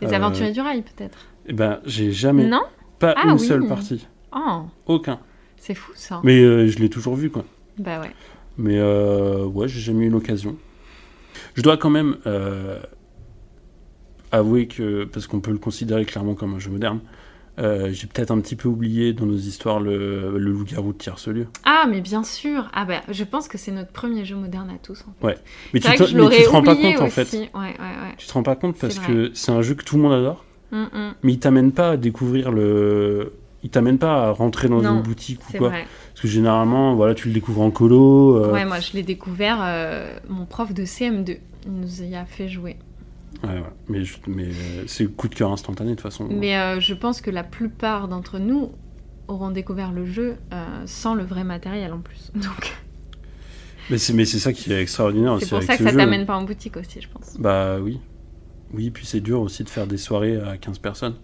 [0.00, 1.26] Les aventuriers du rail peut-être.
[1.46, 2.62] Et ben, j'ai jamais, Non
[2.98, 3.38] pas Ah une oui.
[3.46, 4.06] seule partie.
[4.34, 5.18] Oh, Aucun.
[5.56, 6.20] c'est fou ça.
[6.22, 7.44] Mais euh, je l'ai toujours vu, quoi.
[7.78, 8.10] Bah ouais.
[8.58, 10.56] Mais euh, ouais, j'ai jamais eu l'occasion.
[11.54, 12.78] Je dois quand même euh,
[14.32, 17.00] avouer que, parce qu'on peut le considérer clairement comme un jeu moderne,
[17.58, 21.46] j'ai peut-être un petit peu oublié dans nos histoires le, le loup-garou de tierce-lieu.
[21.64, 22.70] Ah mais bien sûr.
[22.72, 25.26] Ah bah je pense que c'est notre premier jeu moderne à tous en fait.
[25.26, 25.36] Ouais.
[25.74, 27.32] Mais tu vrai te, que je mais tu l'aurais te rends pas compte en fait.
[27.34, 28.14] Ouais ouais ouais.
[28.16, 30.42] Tu te rends pas compte parce que c'est un jeu que tout le monde adore,
[30.72, 33.32] Mais il t'amène pas à découvrir le.
[33.62, 35.68] Il t'amène pas à rentrer dans Non, une boutique ou c'est quoi.
[35.68, 35.84] vrai.
[36.14, 38.36] Parce que généralement, voilà, tu le découvres en colo.
[38.36, 42.24] euh, Ouais, moi je l'ai découvert, euh, mon prof de CM2 il nous y a
[42.24, 42.76] fait jouer.
[43.44, 43.62] ouais, ouais.
[44.26, 46.26] Mais, euh, c'est coup de cœur instantané de toute façon.
[46.30, 48.70] Mais euh, je pense que la plupart d'entre nous
[49.28, 50.36] auront découvert le jeu
[50.86, 52.30] sans le vrai matériel en plus.
[52.34, 52.74] Donc
[53.90, 55.90] Mais c'est mais c'est ça qui est extraordinaire c'est aussi pour avec ça que ce
[55.90, 57.36] ça t'amène pas en boutique aussi, je pense.
[57.38, 58.00] Bah oui.
[58.72, 61.16] Oui, puis c'est dur aussi de faire des soirées à 15 personnes.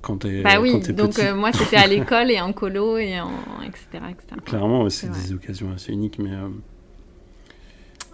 [0.00, 2.96] Quand t'es Bah quand oui, t'es donc euh, moi c'était à l'école et en colo
[2.98, 3.30] et en
[3.66, 3.86] etc.
[4.10, 4.40] etc.
[4.44, 6.48] Clairement, c'est des occasions assez uniques, mais euh,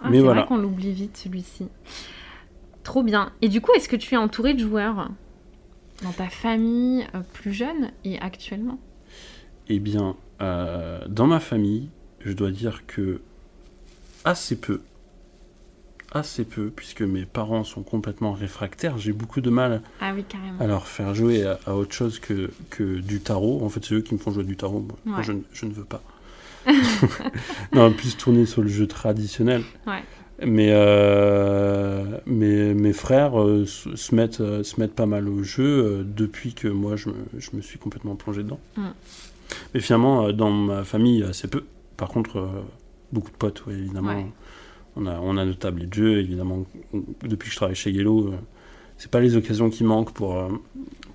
[0.01, 0.41] Ah, Mais c'est voilà.
[0.41, 1.67] vrai qu'on l'oublie vite celui-ci.
[2.83, 3.31] Trop bien.
[3.41, 5.09] Et du coup, est-ce que tu es entouré de joueurs
[6.03, 8.79] dans ta famille euh, plus jeune et actuellement?
[9.69, 13.21] Eh bien, euh, dans ma famille, je dois dire que
[14.23, 14.81] assez peu.
[16.15, 18.97] Assez peu, puisque mes parents sont complètement réfractaires.
[18.97, 20.23] J'ai beaucoup de mal Ah oui,
[20.61, 23.61] à leur faire jouer à, à autre chose que, que du tarot.
[23.65, 24.87] En fait, c'est eux qui me font jouer du tarot.
[25.03, 25.23] Moi, Ouais.
[25.25, 26.01] je, ne- je ne veux pas.
[27.73, 29.61] non, plus tourner sur le jeu traditionnel.
[29.85, 30.03] Ouais.
[30.45, 36.05] Mais euh, mes, mes frères euh, se, mettent, euh, se mettent pas mal au jeu
[36.05, 38.59] depuis que moi je me, je me suis complètement plongé dedans.
[38.77, 38.81] Mm.
[39.73, 41.65] Mais finalement, dans ma famille, assez peu.
[41.97, 42.49] Par contre,
[43.11, 44.15] beaucoup de potes, ouais, évidemment.
[44.15, 44.25] Ouais.
[44.95, 46.65] On, a, on a nos tablés de jeu, évidemment.
[47.23, 48.37] Depuis que je travaille chez Yellow, euh,
[48.97, 50.49] c'est pas les occasions qui manquent pour, euh,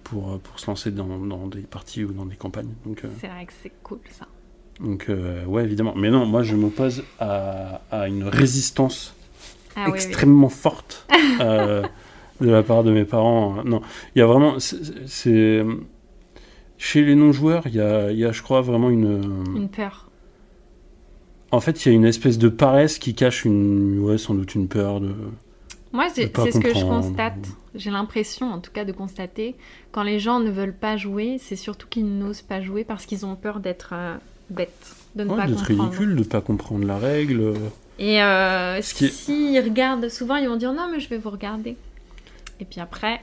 [0.05, 2.69] pour, euh, pour se lancer dans, dans des parties ou dans des campagnes.
[2.85, 4.27] Donc, C'est vrai que c'est cool ça.
[4.81, 5.95] donc euh, ouais, évidemment.
[5.97, 9.15] Mais non, moi, je m'oppose à, à une résistance
[9.77, 9.97] Ah oui, oui.
[9.97, 11.07] extrêmement forte
[11.41, 11.83] euh,
[12.43, 13.65] de la part de mes parents.
[13.65, 13.81] Non,
[14.15, 14.59] il y a vraiment.
[14.59, 15.65] c'est-
[16.79, 19.45] chez les non-joueurs, il y a, il y a, je crois, vraiment une.
[19.57, 20.10] Une peur.
[21.53, 24.55] En fait, il y a une espèce de paresse qui cache une, ouais, sans doute
[24.55, 25.15] une peur de.
[25.93, 27.35] Moi, c'est ce que je constate.
[27.75, 29.57] J'ai l'impression, en tout cas, de constater
[29.93, 33.27] quand les gens ne veulent pas jouer, c'est surtout qu'ils n'osent pas jouer parce qu'ils
[33.27, 34.17] ont peur d'être euh,
[34.51, 35.83] bêtes, de ne Ouais, pas comprendre.
[35.85, 37.55] ridicule, de pas comprendre la règle.
[37.99, 41.77] Et euh, est- s'ils regardent, souvent ils vont dire non, mais je vais vous regarder.
[42.61, 43.21] Et puis après,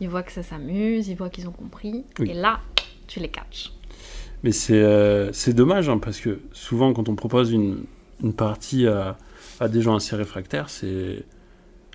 [0.00, 2.04] ils voient que ça s'amuse, ils voient qu'ils ont compris.
[2.18, 2.30] Oui.
[2.30, 2.60] Et là,
[3.06, 3.70] tu les catches.
[4.44, 7.84] Mais c'est euh, dommage hein, parce que souvent, quand on propose une,
[8.22, 9.16] une partie à,
[9.60, 11.24] à des gens assez réfractaires, c'est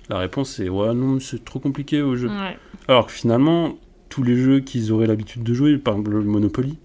[0.08, 2.28] la réponse c'est ouais non c'est trop compliqué au jeu.
[2.28, 2.56] Ouais.
[2.88, 3.76] Alors que finalement,
[4.08, 6.78] tous les jeux qu'ils auraient l'habitude de jouer, par exemple le Monopoly,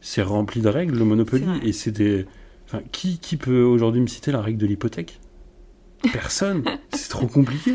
[0.00, 2.26] c'est rempli de règles, le Monopoly, et c'est des...
[2.66, 5.20] Enfin, qui, qui peut aujourd'hui me citer la règle de l'hypothèque?
[6.12, 6.64] Personne.
[6.92, 7.74] c'est trop compliqué.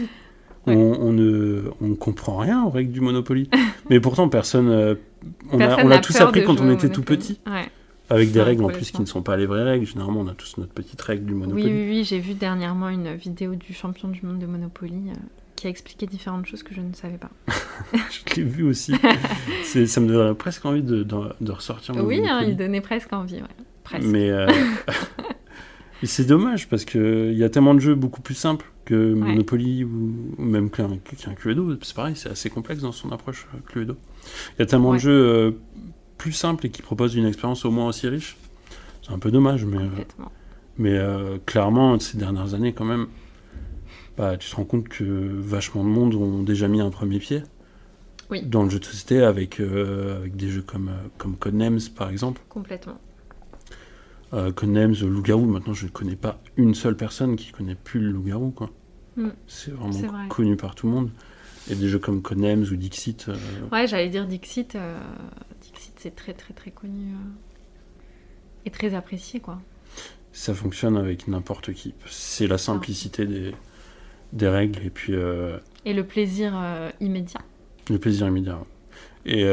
[0.69, 0.75] Ouais.
[0.75, 3.49] On, on ne, on ne comprend rien aux règles du Monopoly.
[3.89, 4.69] Mais pourtant, personne...
[4.69, 4.95] euh,
[5.51, 7.67] on a- Personne on n'a tous appris quand on était tout petit, Ouais.
[8.10, 9.86] avec des règles en plus qui ne sont pas les vraies règles.
[9.86, 11.63] Généralement, on a tous notre petite règle du Monopoly.
[11.65, 15.13] oui, oui, j'ai vu dernièrement une vidéo du champion du monde de Monopoly euh,
[15.55, 17.29] qui a expliqué différentes choses que je ne savais pas.
[17.93, 18.93] Je l'ai vu aussi.
[19.63, 23.12] Ça me donnerait presque envie de, de, de ressortir mon oui, hein, il donnait presque
[23.12, 23.36] envie.
[23.36, 23.41] Ouais.
[23.84, 24.05] Presque.
[24.08, 24.47] Mais, euh,
[26.01, 29.84] mais c'est dommage parce qu'il y a tellement de jeux beaucoup plus simples que Monopoly
[29.84, 31.75] ou, ou même qu'un qu'un Cluedo.
[31.82, 33.95] C'est pareil, c'est assez complexe dans son approche euh, Cluedo.
[34.58, 34.97] Il y a tellement Ouais.
[34.97, 35.52] de jeux euh,
[36.17, 38.38] plus simples et qui proposent une expérience au moins aussi riche.
[39.02, 39.89] C'est un peu dommage, mais, euh,
[40.78, 43.08] mais euh, clairement, ces dernières années, quand même,
[44.17, 47.41] bah, tu te rends compte que vachement de monde ont déjà mis un premier pied
[48.30, 48.41] Oui.
[48.43, 52.41] dans le jeu de société avec, avec des jeux comme, comme Codenames, par exemple.
[52.49, 52.99] Complètement.
[54.34, 58.12] Euh, Codenames, Loup-Garou, maintenant je ne connais pas une seule personne qui connaît plus le
[58.12, 58.52] Loup-Garou.
[58.52, 58.69] quoi.
[59.27, 59.32] Mm.
[59.47, 60.27] C'est vraiment vrai.
[60.29, 61.10] connu par tout le monde.
[61.69, 63.25] Et des jeux comme Codenames ou Dixit.
[63.29, 63.36] euh,
[63.71, 64.75] Ouais, j'allais dire Dixit.
[64.75, 64.99] euh,
[65.62, 67.12] Dixit, c'est très, très, très connu.
[67.13, 67.15] euh,
[68.65, 69.62] et très apprécié, quoi.
[70.32, 71.93] ça fonctionne avec n'importe qui.
[72.10, 73.53] C'est la simplicité des,
[74.34, 75.13] des règles et puis
[75.86, 76.53] Et le plaisir
[76.99, 77.41] immédiat.
[77.89, 78.60] le plaisir immédiat.
[79.25, 79.45] Et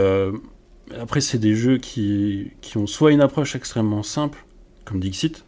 [1.00, 4.44] après, c'est des jeux qui, qui ont soit une approche extrêmement simple,
[4.84, 5.44] comme Dixit.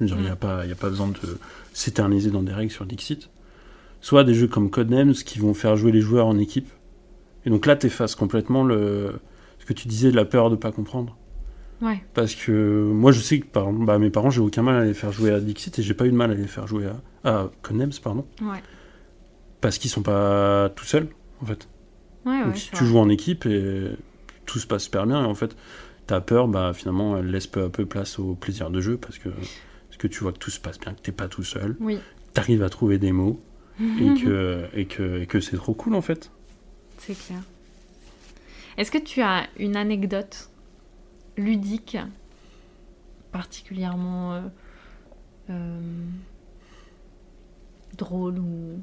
[0.00, 0.38] Je veux dire, il n'y a, Mm.
[0.38, 1.38] pas- y a pas besoin de
[1.72, 3.28] s'éterniser dans des règles sur Dixit.
[4.00, 6.68] Soit des jeux comme Codenames qui vont faire jouer les joueurs en équipe.
[7.44, 9.20] Et donc là, tu effaces complètement le,
[9.58, 11.16] ce que tu disais de la peur de pas comprendre.
[11.82, 12.02] Ouais.
[12.14, 14.84] Parce que moi, je sais que par exemple, bah, mes parents, j'ai aucun mal à
[14.84, 16.86] les faire jouer à Dixit et j'ai pas eu de mal à les faire jouer
[17.24, 18.26] à, à Codenames, pardon.
[18.42, 18.62] Ouais.
[19.60, 21.08] Parce qu'ils sont pas tout seuls,
[21.42, 21.68] en fait.
[22.26, 23.84] Ouais, Donc si tu joues en équipe et
[24.46, 25.56] tout se passe super bien, et en fait,
[26.06, 29.18] ta peur, bah, finalement, elle laisse peu à peu place au plaisir de jeu parce
[29.18, 31.76] que, parce que tu vois que tout se passe bien, que t'es pas tout seul,
[31.80, 31.98] Oui.
[32.34, 33.40] t'arrives à trouver des mots
[33.78, 36.30] et que, et que, et que c'est trop cool en fait.
[36.98, 37.40] C'est clair.
[38.76, 40.50] Est-ce que tu as une anecdote
[41.36, 41.96] ludique
[43.32, 44.40] particulièrement euh,
[45.50, 45.80] euh,
[47.96, 48.80] drôle ou,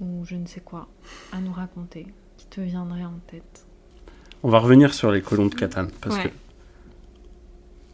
[0.00, 0.88] ou je ne sais quoi
[1.32, 3.66] à nous raconter qui te viendrait en tête?
[4.42, 6.24] On va revenir sur les colons de Catane parce Ouais.
[6.24, 6.34] que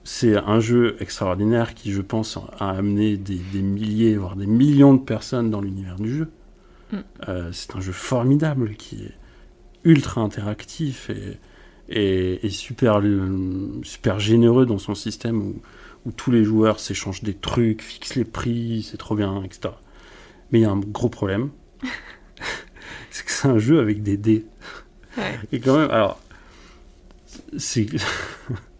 [0.04, 4.94] c'est un jeu extraordinaire qui, je pense, a amené des, des milliers, voire des millions
[4.94, 6.30] de personnes dans l'univers du jeu.
[6.92, 6.96] Mm.
[7.28, 9.14] Euh, c'est un jeu formidable qui est
[9.84, 11.38] ultra interactif et,
[11.88, 13.00] et, et super,
[13.82, 15.62] super généreux dans son système où,
[16.06, 19.74] où tous les joueurs s'échangent des trucs, fixent les prix, c'est trop bien, etc.
[20.50, 21.50] Mais il y a un gros problème.
[23.10, 24.46] c'est que c'est un jeu avec des dés.
[25.16, 25.38] Ouais.
[25.52, 26.20] Et quand même, alors,
[27.56, 27.86] c'est.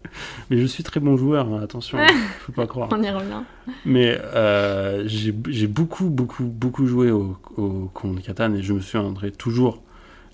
[0.49, 1.97] Mais je suis très bon joueur, hein, attention,
[2.39, 2.89] faut pas croire.
[2.91, 3.43] On y revient.
[3.85, 9.31] Mais euh, j'ai beaucoup, beaucoup, beaucoup joué au, au Contre Catan et je me souviendrai
[9.31, 9.81] toujours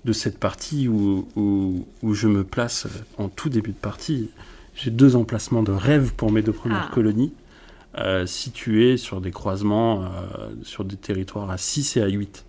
[0.04, 2.86] de cette partie où, où, où je me place
[3.18, 4.30] en tout début de partie.
[4.74, 6.94] J'ai deux emplacements de rêve pour mes deux premières Ah.
[6.94, 7.32] colonies,
[7.98, 10.06] euh, situés sur des croisements, euh,
[10.62, 12.44] sur des territoires à 6 et à 8.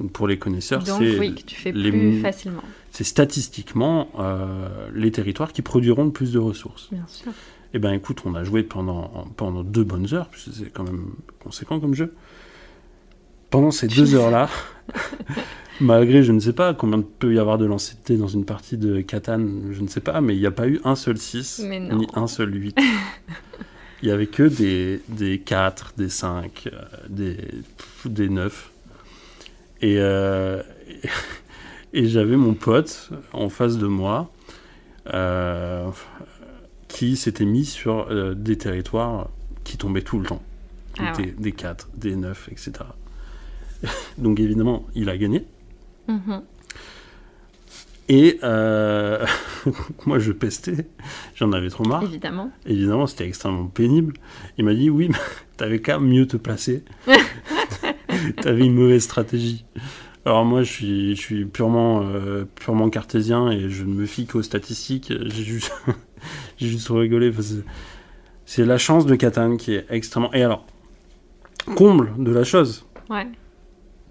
[0.00, 4.08] Donc pour les connaisseurs, c'est oui, que tu fais les plus m- facilement, c'est statistiquement
[4.18, 6.88] euh, les territoires qui produiront le plus de ressources.
[6.90, 7.32] bien sûr.
[7.74, 11.12] Eh ben écoute, on a joué pendant, pendant deux bonnes heures, puisque c'est quand même
[11.42, 12.14] conséquent comme jeu.
[13.50, 14.48] Pendant ces deux heures-là,
[15.80, 19.00] malgré je ne sais pas combien peut y avoir de lancers dans une partie de
[19.00, 21.80] Catan, je ne sais pas, mais il n'y a pas eu un seul 6, Mais
[21.80, 21.96] non.
[21.98, 22.76] ni un seul 8.
[24.02, 28.71] Il y avait que des, des 4, des 5, euh, des, pff, des 9.
[29.82, 30.62] Et, euh,
[31.92, 34.32] et j'avais mon pote en face de moi
[35.12, 35.90] euh,
[36.88, 39.28] qui s'était mis sur euh, des territoires
[39.64, 40.42] qui tombaient tout le temps.
[40.98, 42.72] Ah des, des 4, des 9, etc.
[44.18, 45.44] Donc évidemment, il a gagné.
[46.08, 46.42] Mhm.
[48.08, 49.24] Et euh,
[50.06, 50.86] moi, je pestais.
[51.34, 52.02] J'en avais trop marre.
[52.02, 52.50] Évidemment.
[52.66, 54.14] Évidemment, c'était extrêmement pénible.
[54.58, 55.18] Il m'a dit oui, mais
[55.56, 56.84] t'avais qu'à mieux te placer.
[58.40, 59.64] t'avais une mauvaise stratégie.
[60.24, 64.26] Alors moi, je suis, je suis purement, euh, purement cartésien et je ne me fie
[64.26, 65.12] qu'aux statistiques.
[65.26, 65.72] J'ai juste,
[66.58, 67.30] j'ai juste rigolé.
[67.32, 67.62] parce que
[68.46, 70.32] C'est la chance de Catan qui est extrêmement.
[70.32, 70.64] Et alors,
[71.74, 73.26] comble de la chose, Ouais.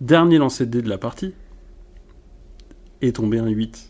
[0.02, 1.34] dernier lancer de dés de la partie
[3.02, 3.90] est tombé un 8.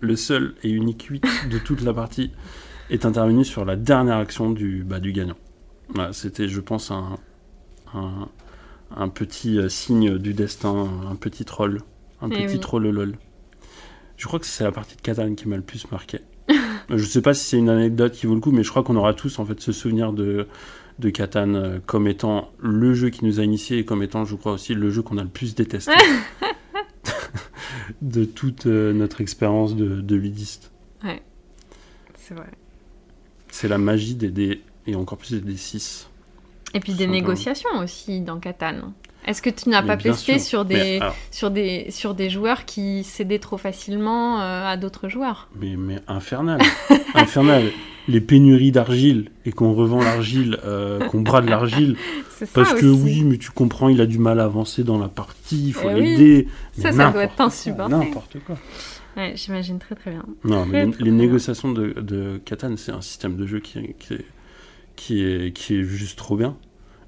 [0.00, 2.30] Le seul et unique 8 de toute la partie
[2.88, 5.36] est intervenu sur la dernière action du, bah, du gagnant.
[5.94, 7.18] Voilà, C'était, je pense, un,
[7.94, 8.28] un,
[8.96, 11.80] un petit euh, signe du destin, un petit troll.
[12.20, 12.60] Un Eh petit oui.
[12.60, 13.16] troll lol.
[14.16, 16.20] Je crois que c'est la partie de Catan qui m'a le plus marqué.
[16.90, 18.96] je sais pas si c'est une anecdote qui vaut le coup, mais je crois qu'on
[18.96, 20.46] aura tous en fait ce souvenir de,
[20.98, 24.36] de Catan euh, comme étant le jeu qui nous a initiés et comme étant, je
[24.36, 25.92] crois aussi, le jeu qu'on a le plus détesté
[28.02, 30.70] de toute euh, notre expérience de, de ludiste.
[32.16, 32.50] C'est vrai.
[33.50, 36.08] C'est la magie des dés, et encore plus des dés 6.
[36.74, 37.12] Et puis des Simplement.
[37.20, 38.92] négociations aussi dans Catan.
[39.26, 42.64] Est-ce que tu n'as pas pesté sur Mais, des, alors, sur, des, sur des joueurs
[42.64, 45.48] qui cédaient trop facilement euh, à d'autres joueurs?
[45.60, 46.60] Mais, mais infernal.
[47.14, 47.70] infernal.
[48.08, 51.96] Les pénuries d'argile, et qu'on revend l'argile, euh, qu'on brade l'argile,
[52.54, 55.66] parce que oui, mais tu comprends, il a du mal à avancer dans la partie,
[55.68, 56.00] il faut Eh oui.
[56.00, 56.48] l'aider.
[56.72, 58.04] Ça, ça doit être insupportable.
[58.04, 58.56] N'importe quoi.
[59.16, 60.24] Ouais, J'imagine très très bien.
[60.44, 64.24] Non, mais les, négociations de, de Catan, c'est un système de jeu qui, qui, est,
[65.00, 66.56] qui, est, qui est juste trop bien.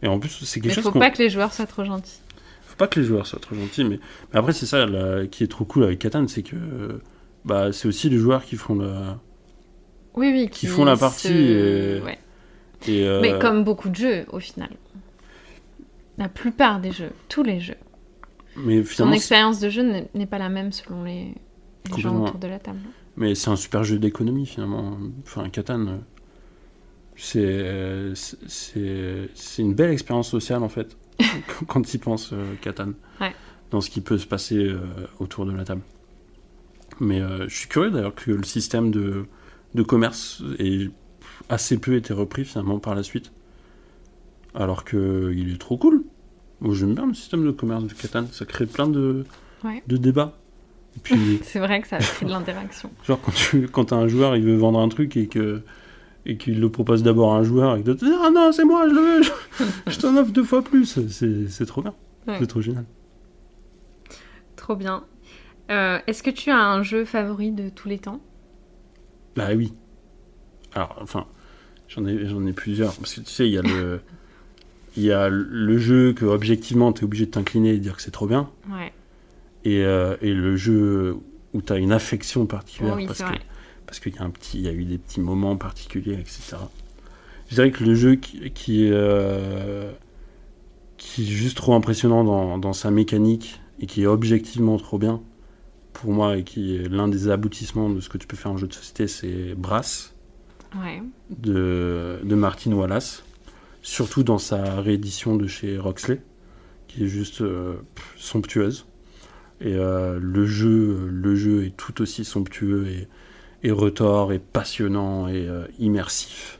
[0.02, 0.98] Et en plus, c'est Il quelque faut chose qu'on...
[0.98, 2.20] pas que les joueurs soient trop gentils.
[2.62, 4.00] Faut pas que les joueurs soient trop gentils, mais,
[4.32, 7.00] mais après, c'est ça là, qui est trop cool avec Catan, c'est que
[7.44, 9.18] bah, c'est aussi les joueurs qui font la...
[10.14, 10.48] Oui, oui.
[10.50, 12.18] Qui font la partie se- et- ouais.
[12.88, 14.70] Et, euh, Mais comme beaucoup de jeux, au final.
[16.18, 17.76] La plupart des jeux, tous les jeux.
[18.56, 19.82] mais finalement, c'est- expérience de jeu
[20.14, 21.34] n'est- pas la même selon les,
[21.94, 22.80] les gens autour de la table.
[23.16, 24.96] mais c'est un super jeu d'économie, finalement.
[25.24, 26.00] Enfin, Catan,
[27.16, 30.96] c'est euh, c'est- une belle expérience sociale, en fait,
[31.68, 32.92] quand tu y penses, euh, Catan.
[33.20, 33.32] Ouais.
[33.70, 34.78] Dans ce qui peut se passer euh,
[35.18, 35.80] autour de la table.
[37.00, 39.24] Mais euh, je suis curieux, d'ailleurs, que le système de,
[39.74, 40.90] de commerce ait
[41.48, 43.32] assez peu été repris, finalement, par la suite.
[44.54, 46.04] Alors que il est trop cool.
[46.60, 48.26] Moi, j'aime bien le système de commerce de Catan.
[48.30, 49.24] Ça crée plein de,
[49.64, 49.82] Ouais.
[49.86, 50.36] de débats.
[51.02, 51.40] Puis...
[51.44, 52.90] C'est vrai que ça a créé de l'interaction.
[53.06, 55.62] Genre quand tu quand un joueur, il veut vendre un truc et que
[56.26, 58.64] et qu'il le propose d'abord à un joueur et que d'autres disent ah non c'est
[58.64, 59.30] moi je le veux, je,
[59.90, 61.94] je t'en offre deux fois plus, c'est c'est trop bien,
[62.26, 62.36] Ouais.
[62.38, 62.84] c'est trop génial.
[64.56, 65.04] Trop bien.
[65.70, 68.20] Euh, Est-ce que tu as un jeu favori de tous les temps?
[69.36, 69.72] Bah oui.
[70.74, 71.26] Alors enfin
[71.88, 74.00] j'en ai j'en ai plusieurs parce que tu sais il y a le
[74.96, 78.02] il y a le jeu que objectivement t'es obligé de t'incliner et de dire que
[78.02, 78.92] c'est trop bien Ouais.
[79.64, 81.16] et, euh, et le jeu
[81.54, 83.40] où t'as une affection particulière oui, parce que vrai.
[83.86, 86.56] Parce qu'il y a un petit, il y a eu des petits moments particuliers, etc.
[87.48, 89.92] Je dirais que le jeu qui, euh,
[90.96, 95.20] qui est juste trop impressionnant dans, dans sa mécanique et qui est objectivement trop bien
[95.92, 98.56] pour moi et qui est l'un des aboutissements de ce que tu peux faire en
[98.56, 100.14] jeu de société, c'est Brass.
[100.80, 101.02] Ouais.
[101.28, 103.24] de, de Martin Wallace,
[103.82, 106.22] surtout dans sa réédition de chez Roxley,
[106.88, 107.74] qui est juste euh,
[108.16, 108.86] somptueuse.
[109.60, 113.08] Et euh, le, jeu, le jeu est tout aussi somptueux et,
[113.62, 116.58] et retors et passionnant et euh, immersif.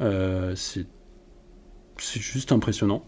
[0.00, 0.86] Euh, c'est
[1.98, 3.04] juste impressionnant.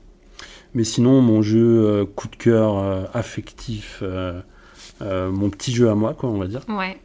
[0.75, 4.41] Mais sinon, mon jeu euh, coup de cœur euh, affectif, euh,
[5.01, 6.63] mon petit jeu à moi, quoi, on va dire.
[6.69, 6.99] Ouais.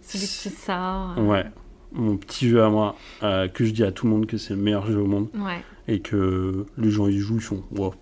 [0.00, 1.14] Celui qui sort.
[1.18, 1.44] Ouais,
[1.92, 4.60] mon petit jeu à moi, que je dis à tout le monde que c'est le
[4.60, 5.62] meilleur jeu au monde Ouais.
[5.88, 7.94] et que les gens y jouent, ils font wow.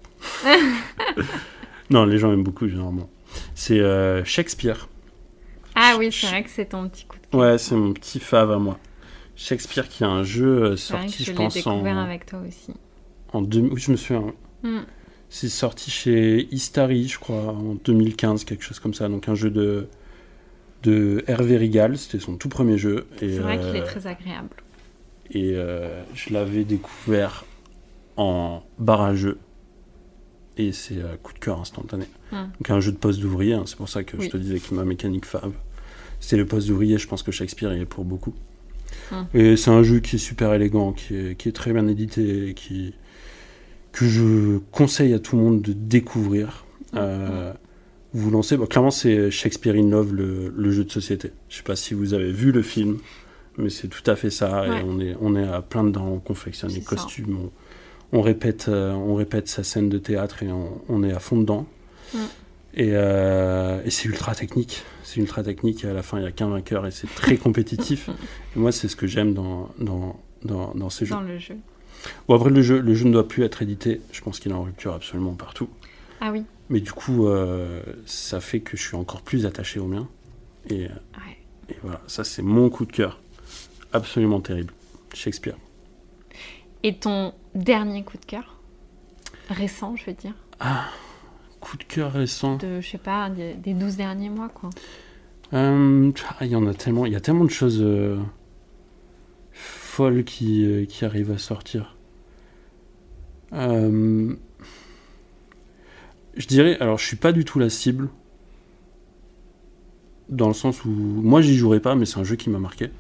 [1.91, 3.09] non, les gens aiment beaucoup généralement.
[3.55, 3.81] C'est
[4.25, 4.89] Shakespeare.
[5.75, 7.41] Ah oui, c'est vrai que c'est ton petit coup de cœur.
[7.41, 8.79] Ouais, c'est mon petit fave à moi.
[9.37, 12.73] Shakespeare qui a un jeu euh, sorti, je pense, découvert en, avec toi aussi.
[13.33, 13.73] en 2000.
[13.73, 14.33] Oui, je me souviens.
[14.63, 14.81] Hmm.
[15.31, 19.09] C'est sorti chez Istari, je crois, en 2015, quelque chose comme ça.
[19.09, 19.89] Donc un jeu de,
[20.83, 23.07] de Hervé Rigal, c'était son tout premier jeu.
[23.19, 24.57] C'est vrai qu'il est euh, très agréable.
[25.31, 27.47] Et euh, je l'avais découvert
[28.19, 29.39] en barrageux.
[30.59, 32.05] Et c'est euh, coup de cœur instantané.
[32.31, 32.45] Hmm.
[32.61, 34.27] Donc un jeu de poste d'ouvrier, hein, c'est pour ça que Oui.
[34.27, 35.53] je te disais que ma mécanique fave,
[36.21, 38.35] c'est le poste d'ouvrier, je pense que Shakespeare il est pour beaucoup.
[39.11, 39.23] Hmm.
[39.35, 42.49] Et c'est un jeu qui est super élégant, qui est, qui est très bien édité,
[42.49, 42.95] et qui,
[43.93, 46.67] que je conseille à tout le monde de découvrir.
[46.93, 46.99] Hmm.
[46.99, 47.53] Euh,
[48.13, 51.33] vous lancez, bah, clairement c'est Shakespeare in Love, le, le jeu de société.
[51.49, 52.99] Je sais pas si vous avez vu le film,
[53.57, 54.69] mais c'est tout à fait ça.
[54.69, 54.81] Ouais.
[54.81, 57.51] Et on est, on est à plein dedans, on confectionne les costumes, on,
[58.13, 61.39] on répète, euh, on répète sa scène de théâtre et on, on est à fond
[61.39, 61.67] dedans.
[62.75, 64.83] Et, euh, et c'est ultra technique.
[65.03, 67.37] C'est ultra technique et à la fin il n'y a qu'un vainqueur et c'est très
[67.37, 68.09] compétitif.
[68.57, 71.15] et moi c'est ce que j'aime dans, dans, dans, dans ces jeux.
[71.15, 71.57] Dans le jeu.
[72.29, 74.01] Bon après le jeu, le jeu ne doit plus être édité.
[74.13, 75.69] Je pense qu'il est en rupture absolument partout.
[76.21, 76.45] Ah oui.
[76.71, 80.09] Mais du coup euh, ça fait que je suis encore plus attaché au mien.
[80.71, 81.37] Et, Ouais.
[81.69, 83.21] et voilà, ça c'est mon coup de cœur.
[83.93, 84.73] Absolument terrible.
[85.13, 85.57] Shakespeare.
[86.83, 88.59] Et ton dernier coup de cœur
[89.49, 90.35] Récent, je veux dire.
[91.61, 92.57] Coup de cœur récent.
[92.57, 94.71] De, je sais pas, des, des 12 derniers mois, quoi.
[95.53, 98.19] Euh, ah, Il y en a tellement, il y a tellement de choses euh,
[99.53, 101.97] folles qui, euh, qui arrivent à sortir.
[103.53, 104.37] Je
[106.47, 108.09] dirais, alors je suis pas du tout la cible,
[110.31, 112.91] dans le sens où moi j'y jouerai pas, mais c'est un jeu qui m'a marqué.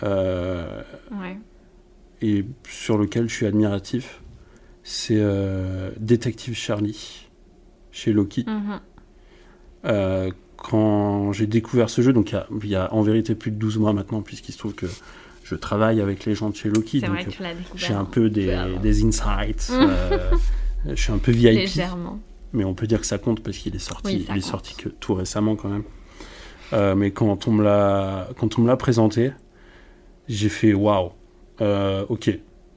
[0.00, 1.36] Ouais.
[2.22, 4.22] Et sur lequel je suis admiratif,
[4.82, 7.28] c'est euh, Détective Charlie
[7.92, 8.44] chez Loki.
[8.46, 8.80] Mhm.
[9.84, 13.34] Euh, quand j'ai découvert ce jeu, donc il y a, il y a en vérité
[13.34, 14.86] plus de 12 mois maintenant, puisqu'il se trouve que
[15.44, 17.16] je travaille avec les gens de chez Loki, donc
[17.74, 18.80] j'ai un peu des, avant.
[18.80, 19.70] des insights.
[19.72, 20.30] euh,
[20.86, 22.20] je suis un peu VIP, Légèrement.
[22.52, 24.74] mais on peut dire que ça compte parce qu'il est sorti, Oui, il est sorti
[24.74, 25.84] que tout récemment quand même.
[26.72, 29.30] Euh, mais quand on me l'a, quand on me l'a présenté,
[30.28, 31.12] j'ai fait waouh,
[31.60, 32.30] euh, ok.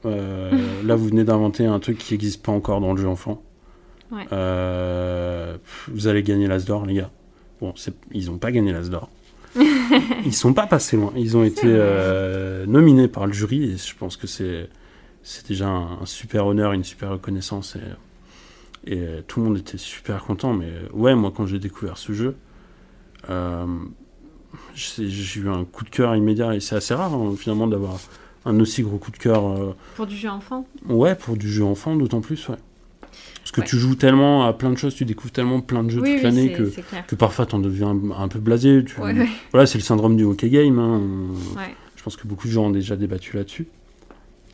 [0.05, 0.51] Euh,
[0.83, 3.41] là, vous venez d'inventer un truc qui n'existe pas encore dans le jeu enfant.
[4.11, 4.25] Ouais.
[4.31, 7.11] Euh, vous allez gagner l'As d'or, les gars.
[7.59, 7.73] Bon,
[8.11, 9.09] ils n'ont pas gagné l'As d'or.
[10.25, 11.13] ils sont pas passés loin.
[11.15, 11.67] Ils ont été
[12.67, 14.69] nominés par le jury et je pense que c'est
[15.47, 17.75] déjà un, un super honneur, une super reconnaissance
[18.85, 20.53] et, et tout le monde était super content.
[20.53, 22.35] Mais ouais, moi quand j'ai découvert ce jeu,
[24.73, 27.99] j'ai j'ai eu un coup de cœur immédiat et c'est assez rare hein, finalement d'avoir
[28.45, 29.47] un aussi gros coup de cœur.
[29.47, 32.55] euh, Pour du jeu enfant Ouais, pour du jeu enfant, d'autant plus, ouais.
[33.39, 33.67] Parce que Ouais.
[33.67, 36.17] tu joues tellement à plein de choses, tu découvres tellement plein de jeux Oui, toute
[36.17, 36.71] oui, l'année que,
[37.07, 38.83] que parfois t'en deviens un, un peu blasé.
[38.85, 38.99] Tu...
[39.01, 39.27] Ouais, ouais.
[39.51, 40.79] Voilà, c'est le syndrome du hockey game.
[40.79, 41.01] hein.
[41.95, 43.67] Je pense que beaucoup de gens ont déjà débattu là-dessus.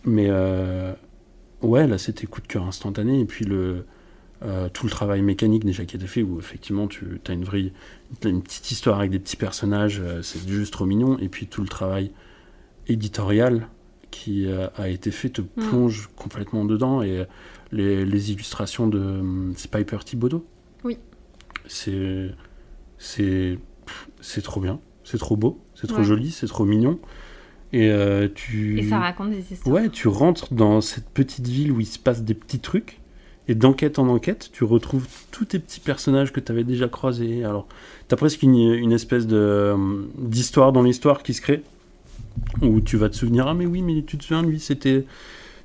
[0.06, 0.93] Mais euh,
[1.62, 3.19] ouais, là c'était coup de cœur instantané.
[3.21, 3.86] Et puis le,
[4.43, 7.43] euh, tout le travail mécanique déjà qui a été fait, où effectivement tu as une
[7.43, 7.71] vraie,
[8.19, 11.17] t'as une petite histoire avec des petits personnages, c'est juste trop mignon.
[11.19, 12.12] Et puis tout le travail
[12.88, 13.67] éditorial
[14.12, 17.02] qui euh, a été fait te plonge complètement dedans.
[17.02, 17.26] Et
[17.72, 20.46] les, les illustrations de hum, c'est Piper Thibodeau.
[20.84, 20.98] Oui.
[21.65, 22.32] C'est
[22.98, 23.60] c'est
[24.22, 26.04] c'est trop bien, c'est trop beau, c'est trop Ouais.
[26.04, 27.00] joli, c'est trop mignon.
[27.74, 29.75] Et euh, tu Et ça raconte des histoires.
[29.75, 33.00] Ouais, tu rentres dans cette petite ville où il se passe des petits trucs,
[33.50, 37.44] et d'enquête en enquête, tu retrouves tous tes petits personnages que tu avais déjà croisés.
[37.44, 37.67] Alors,
[38.08, 39.77] tu as presque une, une espèce de, euh,
[40.17, 41.62] d'histoire dans l'histoire qui se crée,
[42.62, 45.06] où tu vas te souvenir, ah mais oui, mais tu te souviens, lui, c'était...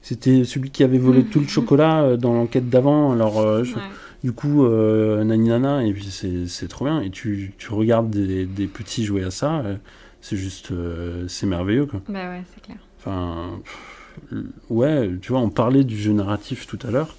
[0.05, 3.13] C'était celui qui avait volé tout le chocolat euh, dans l'enquête d'avant.
[3.13, 3.83] Alors, euh, je- Ouais.
[4.25, 7.01] du coup, euh, nani nana, et puis c'est, c'est trop bien.
[7.03, 9.77] Et tu, tu regardes des, des petits jouer à ça, euh,
[10.21, 12.03] c'est juste, euh, c'est merveilleux, quoi.
[12.09, 12.79] Bah ouais, c'est clair.
[12.99, 14.41] Enfin, pff,
[14.71, 17.15] ouais, tu vois, on parlait du jeu narratif tout à l'heure.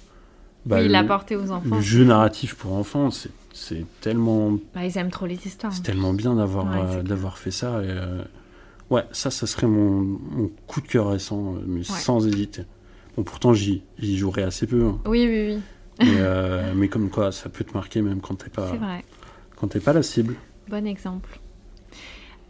[0.66, 1.76] Bah, oui, le, l'apporter aux enfants.
[1.76, 5.72] le jeu narratif pour enfants, c'est, c'est tellement, Bah, ils aiment trop les histoires.
[5.72, 7.82] c'est tellement bien d'avoir, Ouais, euh, d'avoir fait ça.
[7.82, 8.22] Et, euh,
[8.90, 12.64] Ouais, ça, ça serait mon, mon coup de cœur récent, euh, mais sans hésiter.
[13.16, 14.84] Bon, pourtant, j'y j'y jouerai assez peu.
[14.84, 15.00] hein.
[15.06, 15.62] Oui, oui, oui.
[16.00, 19.04] Mais, euh, mais comme quoi, ça peut te marquer même quand t'es pas, C'est vrai.
[19.56, 20.34] quand t'es pas la cible.
[20.68, 21.38] Bon exemple.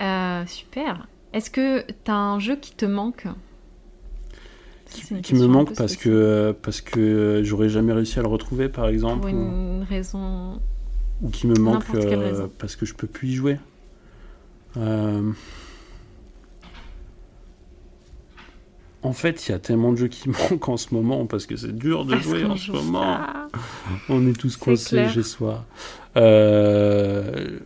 [0.00, 1.06] Euh, super.
[1.32, 3.26] Est-ce que tu as un jeu qui te manque?
[5.22, 9.22] Qui me manque parce que, parce que j'aurais jamais réussi à le retrouver, par exemple.
[9.28, 10.60] Pour ou- une raison.
[11.20, 13.58] ou qui me manque euh, parce que je peux plus y jouer.
[14.76, 15.32] Euh,
[19.04, 21.56] En fait, il y a tellement de jeux qui manquent en ce moment parce que
[21.56, 23.18] c'est dur de Parce jouer en ce moment.
[24.08, 25.64] On est tous coincés chez soi.
[26.16, 27.58] Euh,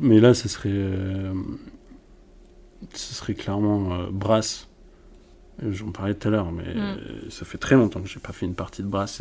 [0.00, 1.32] Mais là, ce serait, euh,
[2.92, 4.68] ce serait clairement euh, Brass.
[5.70, 6.78] J'en parlais tout à l'heure, mais Mm.
[6.78, 6.96] euh,
[7.30, 9.20] ça fait très longtemps que j'ai pas fait une partie de Brass.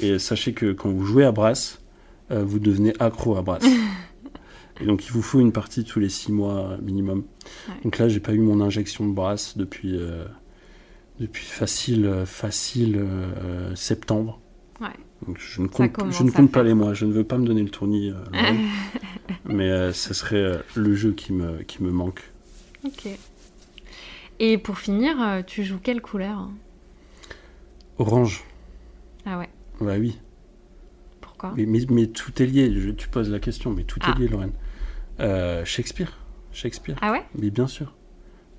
[0.00, 1.80] Et, et sachez que quand vous jouez à Brass,
[2.28, 3.62] vous devenez accro à Brass.
[4.80, 7.22] et donc, il vous faut une partie tous les six mois minimum.
[7.68, 7.74] Ouais.
[7.84, 9.96] Donc là, j'ai pas eu mon injection de Brass depuis,
[11.20, 14.40] depuis facile, euh, facile euh, septembre.
[14.80, 14.88] Ouais.
[15.26, 17.24] Donc je ne compte, commence je ne à compte pas les mois, je ne veux
[17.24, 18.14] pas me donner le tournis, euh,
[19.46, 22.22] mais euh, ce serait euh, le jeu qui me, qui me manque.
[22.84, 23.08] ok.
[24.38, 26.50] Et pour finir, euh, tu joues quelle couleur
[27.98, 28.44] Orange,
[29.24, 29.48] Ah ouais.
[29.80, 30.18] bah oui,
[31.22, 31.54] Pourquoi?
[31.56, 34.10] Mais, mais, mais tout est lié, je- tu poses la question, mais tout Ah.
[34.10, 34.52] est lié, Lorraine.
[35.20, 36.12] Euh, Shakespeare,
[36.52, 37.24] Shakespeare, Ah ouais?
[37.38, 37.94] Mais bien sûr,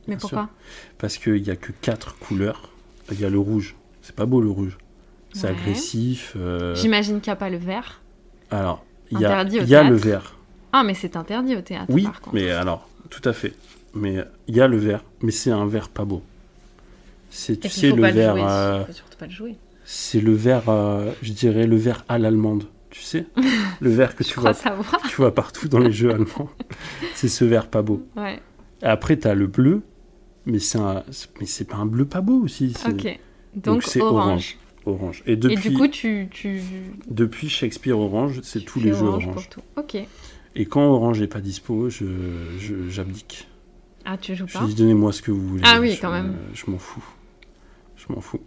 [0.07, 0.29] Mais Bien sûr.
[0.37, 0.49] pourquoi
[0.97, 2.69] parce qu'il n'y a que quatre couleurs,
[3.11, 4.77] il y a le rouge, c'est pas beau le rouge,
[5.33, 5.53] c'est Ouais.
[5.53, 8.01] agressif, euh, J'imagine qu'il n'y a pas le vert.
[8.51, 10.35] alors il y a, y a le vert,
[10.73, 11.85] Ah, mais c'est interdit au théâtre.
[11.89, 12.35] oui, par contre.
[12.35, 13.53] mais alors, tout à fait,
[13.93, 16.21] mais il y a le vert, mais c'est un vert pas beau.
[17.29, 19.55] C'est, tu sais, le vert, euh, Faut surtout pas le jouer.
[19.85, 23.25] c'est le vert, euh, je dirais le vert à l'allemande, tu sais
[23.81, 25.01] Le vert que tu vois, savoir.
[25.07, 26.49] tu vois partout dans les jeux allemands.
[27.13, 28.05] C'est ce vert pas beau.
[28.15, 28.39] Ouais.
[28.81, 29.81] Et après, tu as le bleu,
[30.47, 31.03] mais c'est, un,
[31.39, 32.73] mais c'est pas un bleu pas beau aussi.
[32.87, 33.19] Ok.
[33.55, 34.57] Donc, c'est orange.
[34.85, 35.21] orange.
[35.27, 36.61] Et depuis, Et du coup, tu, tu
[37.09, 39.33] depuis Shakespeare Orange, c'est tous les jeux orange orange.
[39.35, 39.61] pour tout.
[39.77, 39.97] Ok.
[40.55, 42.05] Et quand Orange n'est pas dispo, je,
[42.59, 43.47] je- j'abdique.
[44.05, 45.61] Ah, tu joues Je pas dis donnez-moi ce que vous voulez.
[45.65, 46.35] Ah oui, Je- quand même.
[46.53, 47.03] Je m'en fous.
[47.95, 48.39] Je m'en fous.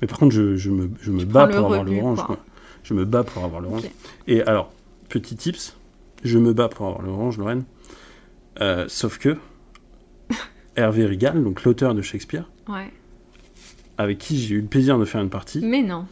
[0.00, 2.18] Mais par contre, je, je me, je me bats pour avoir l'orange.
[2.82, 3.82] Je me bats pour avoir l'orange.
[4.26, 4.72] Et alors,
[5.08, 5.76] petit tips,
[6.24, 7.64] je me bats pour avoir l'orange, Lorraine.
[8.60, 9.36] Euh, sauf que
[10.76, 12.90] Hervé Rigal, donc l'auteur de Shakespeare, Ouais.
[13.98, 16.06] avec qui j'ai eu le plaisir de faire une partie, Mais non.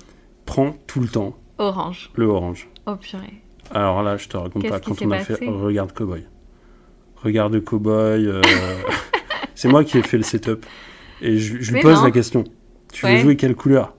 [0.47, 2.11] prend tout le temps Orange.
[2.15, 2.69] le orange.
[2.87, 3.35] Oh purée.
[3.71, 6.25] Alors là, je te raconte pas quand on a fait Regarde Cowboy.
[7.17, 8.27] Regarde Cowboy.
[8.27, 8.41] euh,
[9.55, 10.67] c'est moi qui ai fait le setup.
[11.21, 12.05] Et je, je lui pose non.
[12.05, 12.45] la question.
[12.93, 13.95] Tu veux jouer quelle couleur?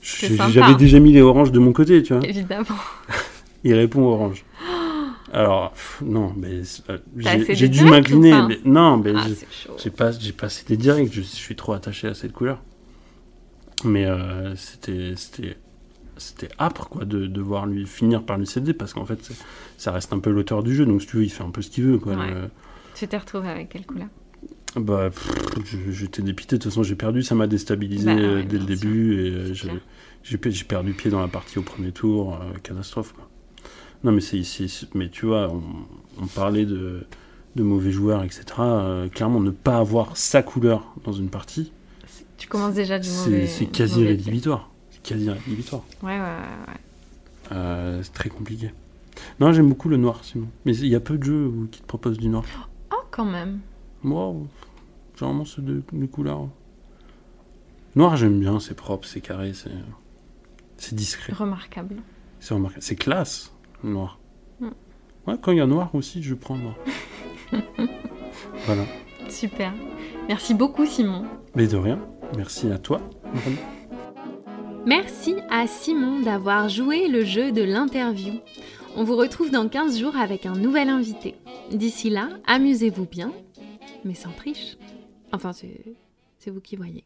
[0.00, 2.24] J'avais déjà mis les oranges de mon côté, tu vois.
[2.24, 2.64] Évidemment.
[3.64, 4.44] Il répond orange.
[5.32, 8.30] Alors, pff, non, mais euh, j'ai dû direct m'incliner.
[8.30, 9.34] pas mais Non, mais Ah, j'ai-
[9.90, 11.12] pas, j'ai passé des directs.
[11.12, 12.62] Je, je suis trop attaché à cette couleur.
[13.84, 15.14] Mais euh, c'était,
[16.58, 19.30] âpre quoi de devoir lui finir par lui céder parce qu'en fait,
[19.76, 20.84] ça reste un peu l'auteur du jeu.
[20.86, 22.14] Donc si tu veux, il fait un peu ce qu'il veut quoi.
[22.14, 22.30] Ouais.
[22.30, 22.50] le-
[22.94, 24.08] Tu t'es retrouvé avec quelle couleur?
[24.76, 25.10] Bah,
[25.90, 26.56] j'étais dépité.
[26.56, 27.22] De toute façon, j'ai perdu.
[27.22, 28.76] Ça m'a déstabilisé Bah, euh, ouais, dès le sûr.
[28.76, 29.14] début.
[29.22, 29.70] Et euh, j'ai-
[30.64, 32.34] perdu pied dans la partie au premier tour.
[32.34, 33.28] euh, catastrophe, quoi.
[34.04, 34.42] Non, mais c'est
[34.94, 35.62] Mais tu vois, on,
[36.22, 37.04] on parlait de,
[37.56, 38.44] de mauvais joueurs, etc.
[38.60, 41.72] Euh, clairement, ne pas avoir sa couleur dans une partie,
[42.06, 43.46] C'est- Tu commences déjà du c'est mauvais.
[43.46, 44.70] c'est quasi rédhibitoire.
[44.90, 45.82] C'est quasi rédhibitoire.
[46.02, 46.24] Ouais, ouais, ouais.
[46.68, 47.52] ouais.
[47.52, 48.72] Euh, c'est très compliqué.
[49.40, 50.46] Non, j'aime beaucoup le noir, sinon.
[50.64, 52.44] Mais il y a peu de jeux où- qui te proposent du noir.
[52.92, 53.58] Oh, quand même.
[54.04, 54.32] Moi,
[55.16, 56.46] généralement, c'est de, de couleurs.
[57.96, 59.70] Noir, j'aime bien, c'est propre, c'est carré, c'est
[60.76, 61.96] c'est discret, Remarquable.
[62.38, 62.82] c'est remarquable.
[62.84, 63.52] C'est classe,
[63.82, 64.18] noir.
[64.60, 64.68] Mm.
[65.26, 66.74] Ouais, quand il y a noir aussi, je prends noir.
[68.66, 68.84] voilà.
[69.28, 69.72] Super.
[70.28, 71.24] Merci beaucoup, Simon.
[71.54, 72.00] Mais de rien,
[72.36, 73.00] merci à toi.
[74.86, 78.34] Merci à Simon d'avoir joué le jeu de l'interview.
[78.96, 81.34] On vous retrouve dans 15 jours avec un nouvel invité.
[81.70, 83.32] D'ici là, amusez-vous bien,
[84.04, 84.76] mais sans triche.
[85.32, 87.04] Enfin, c'est vous qui voyez.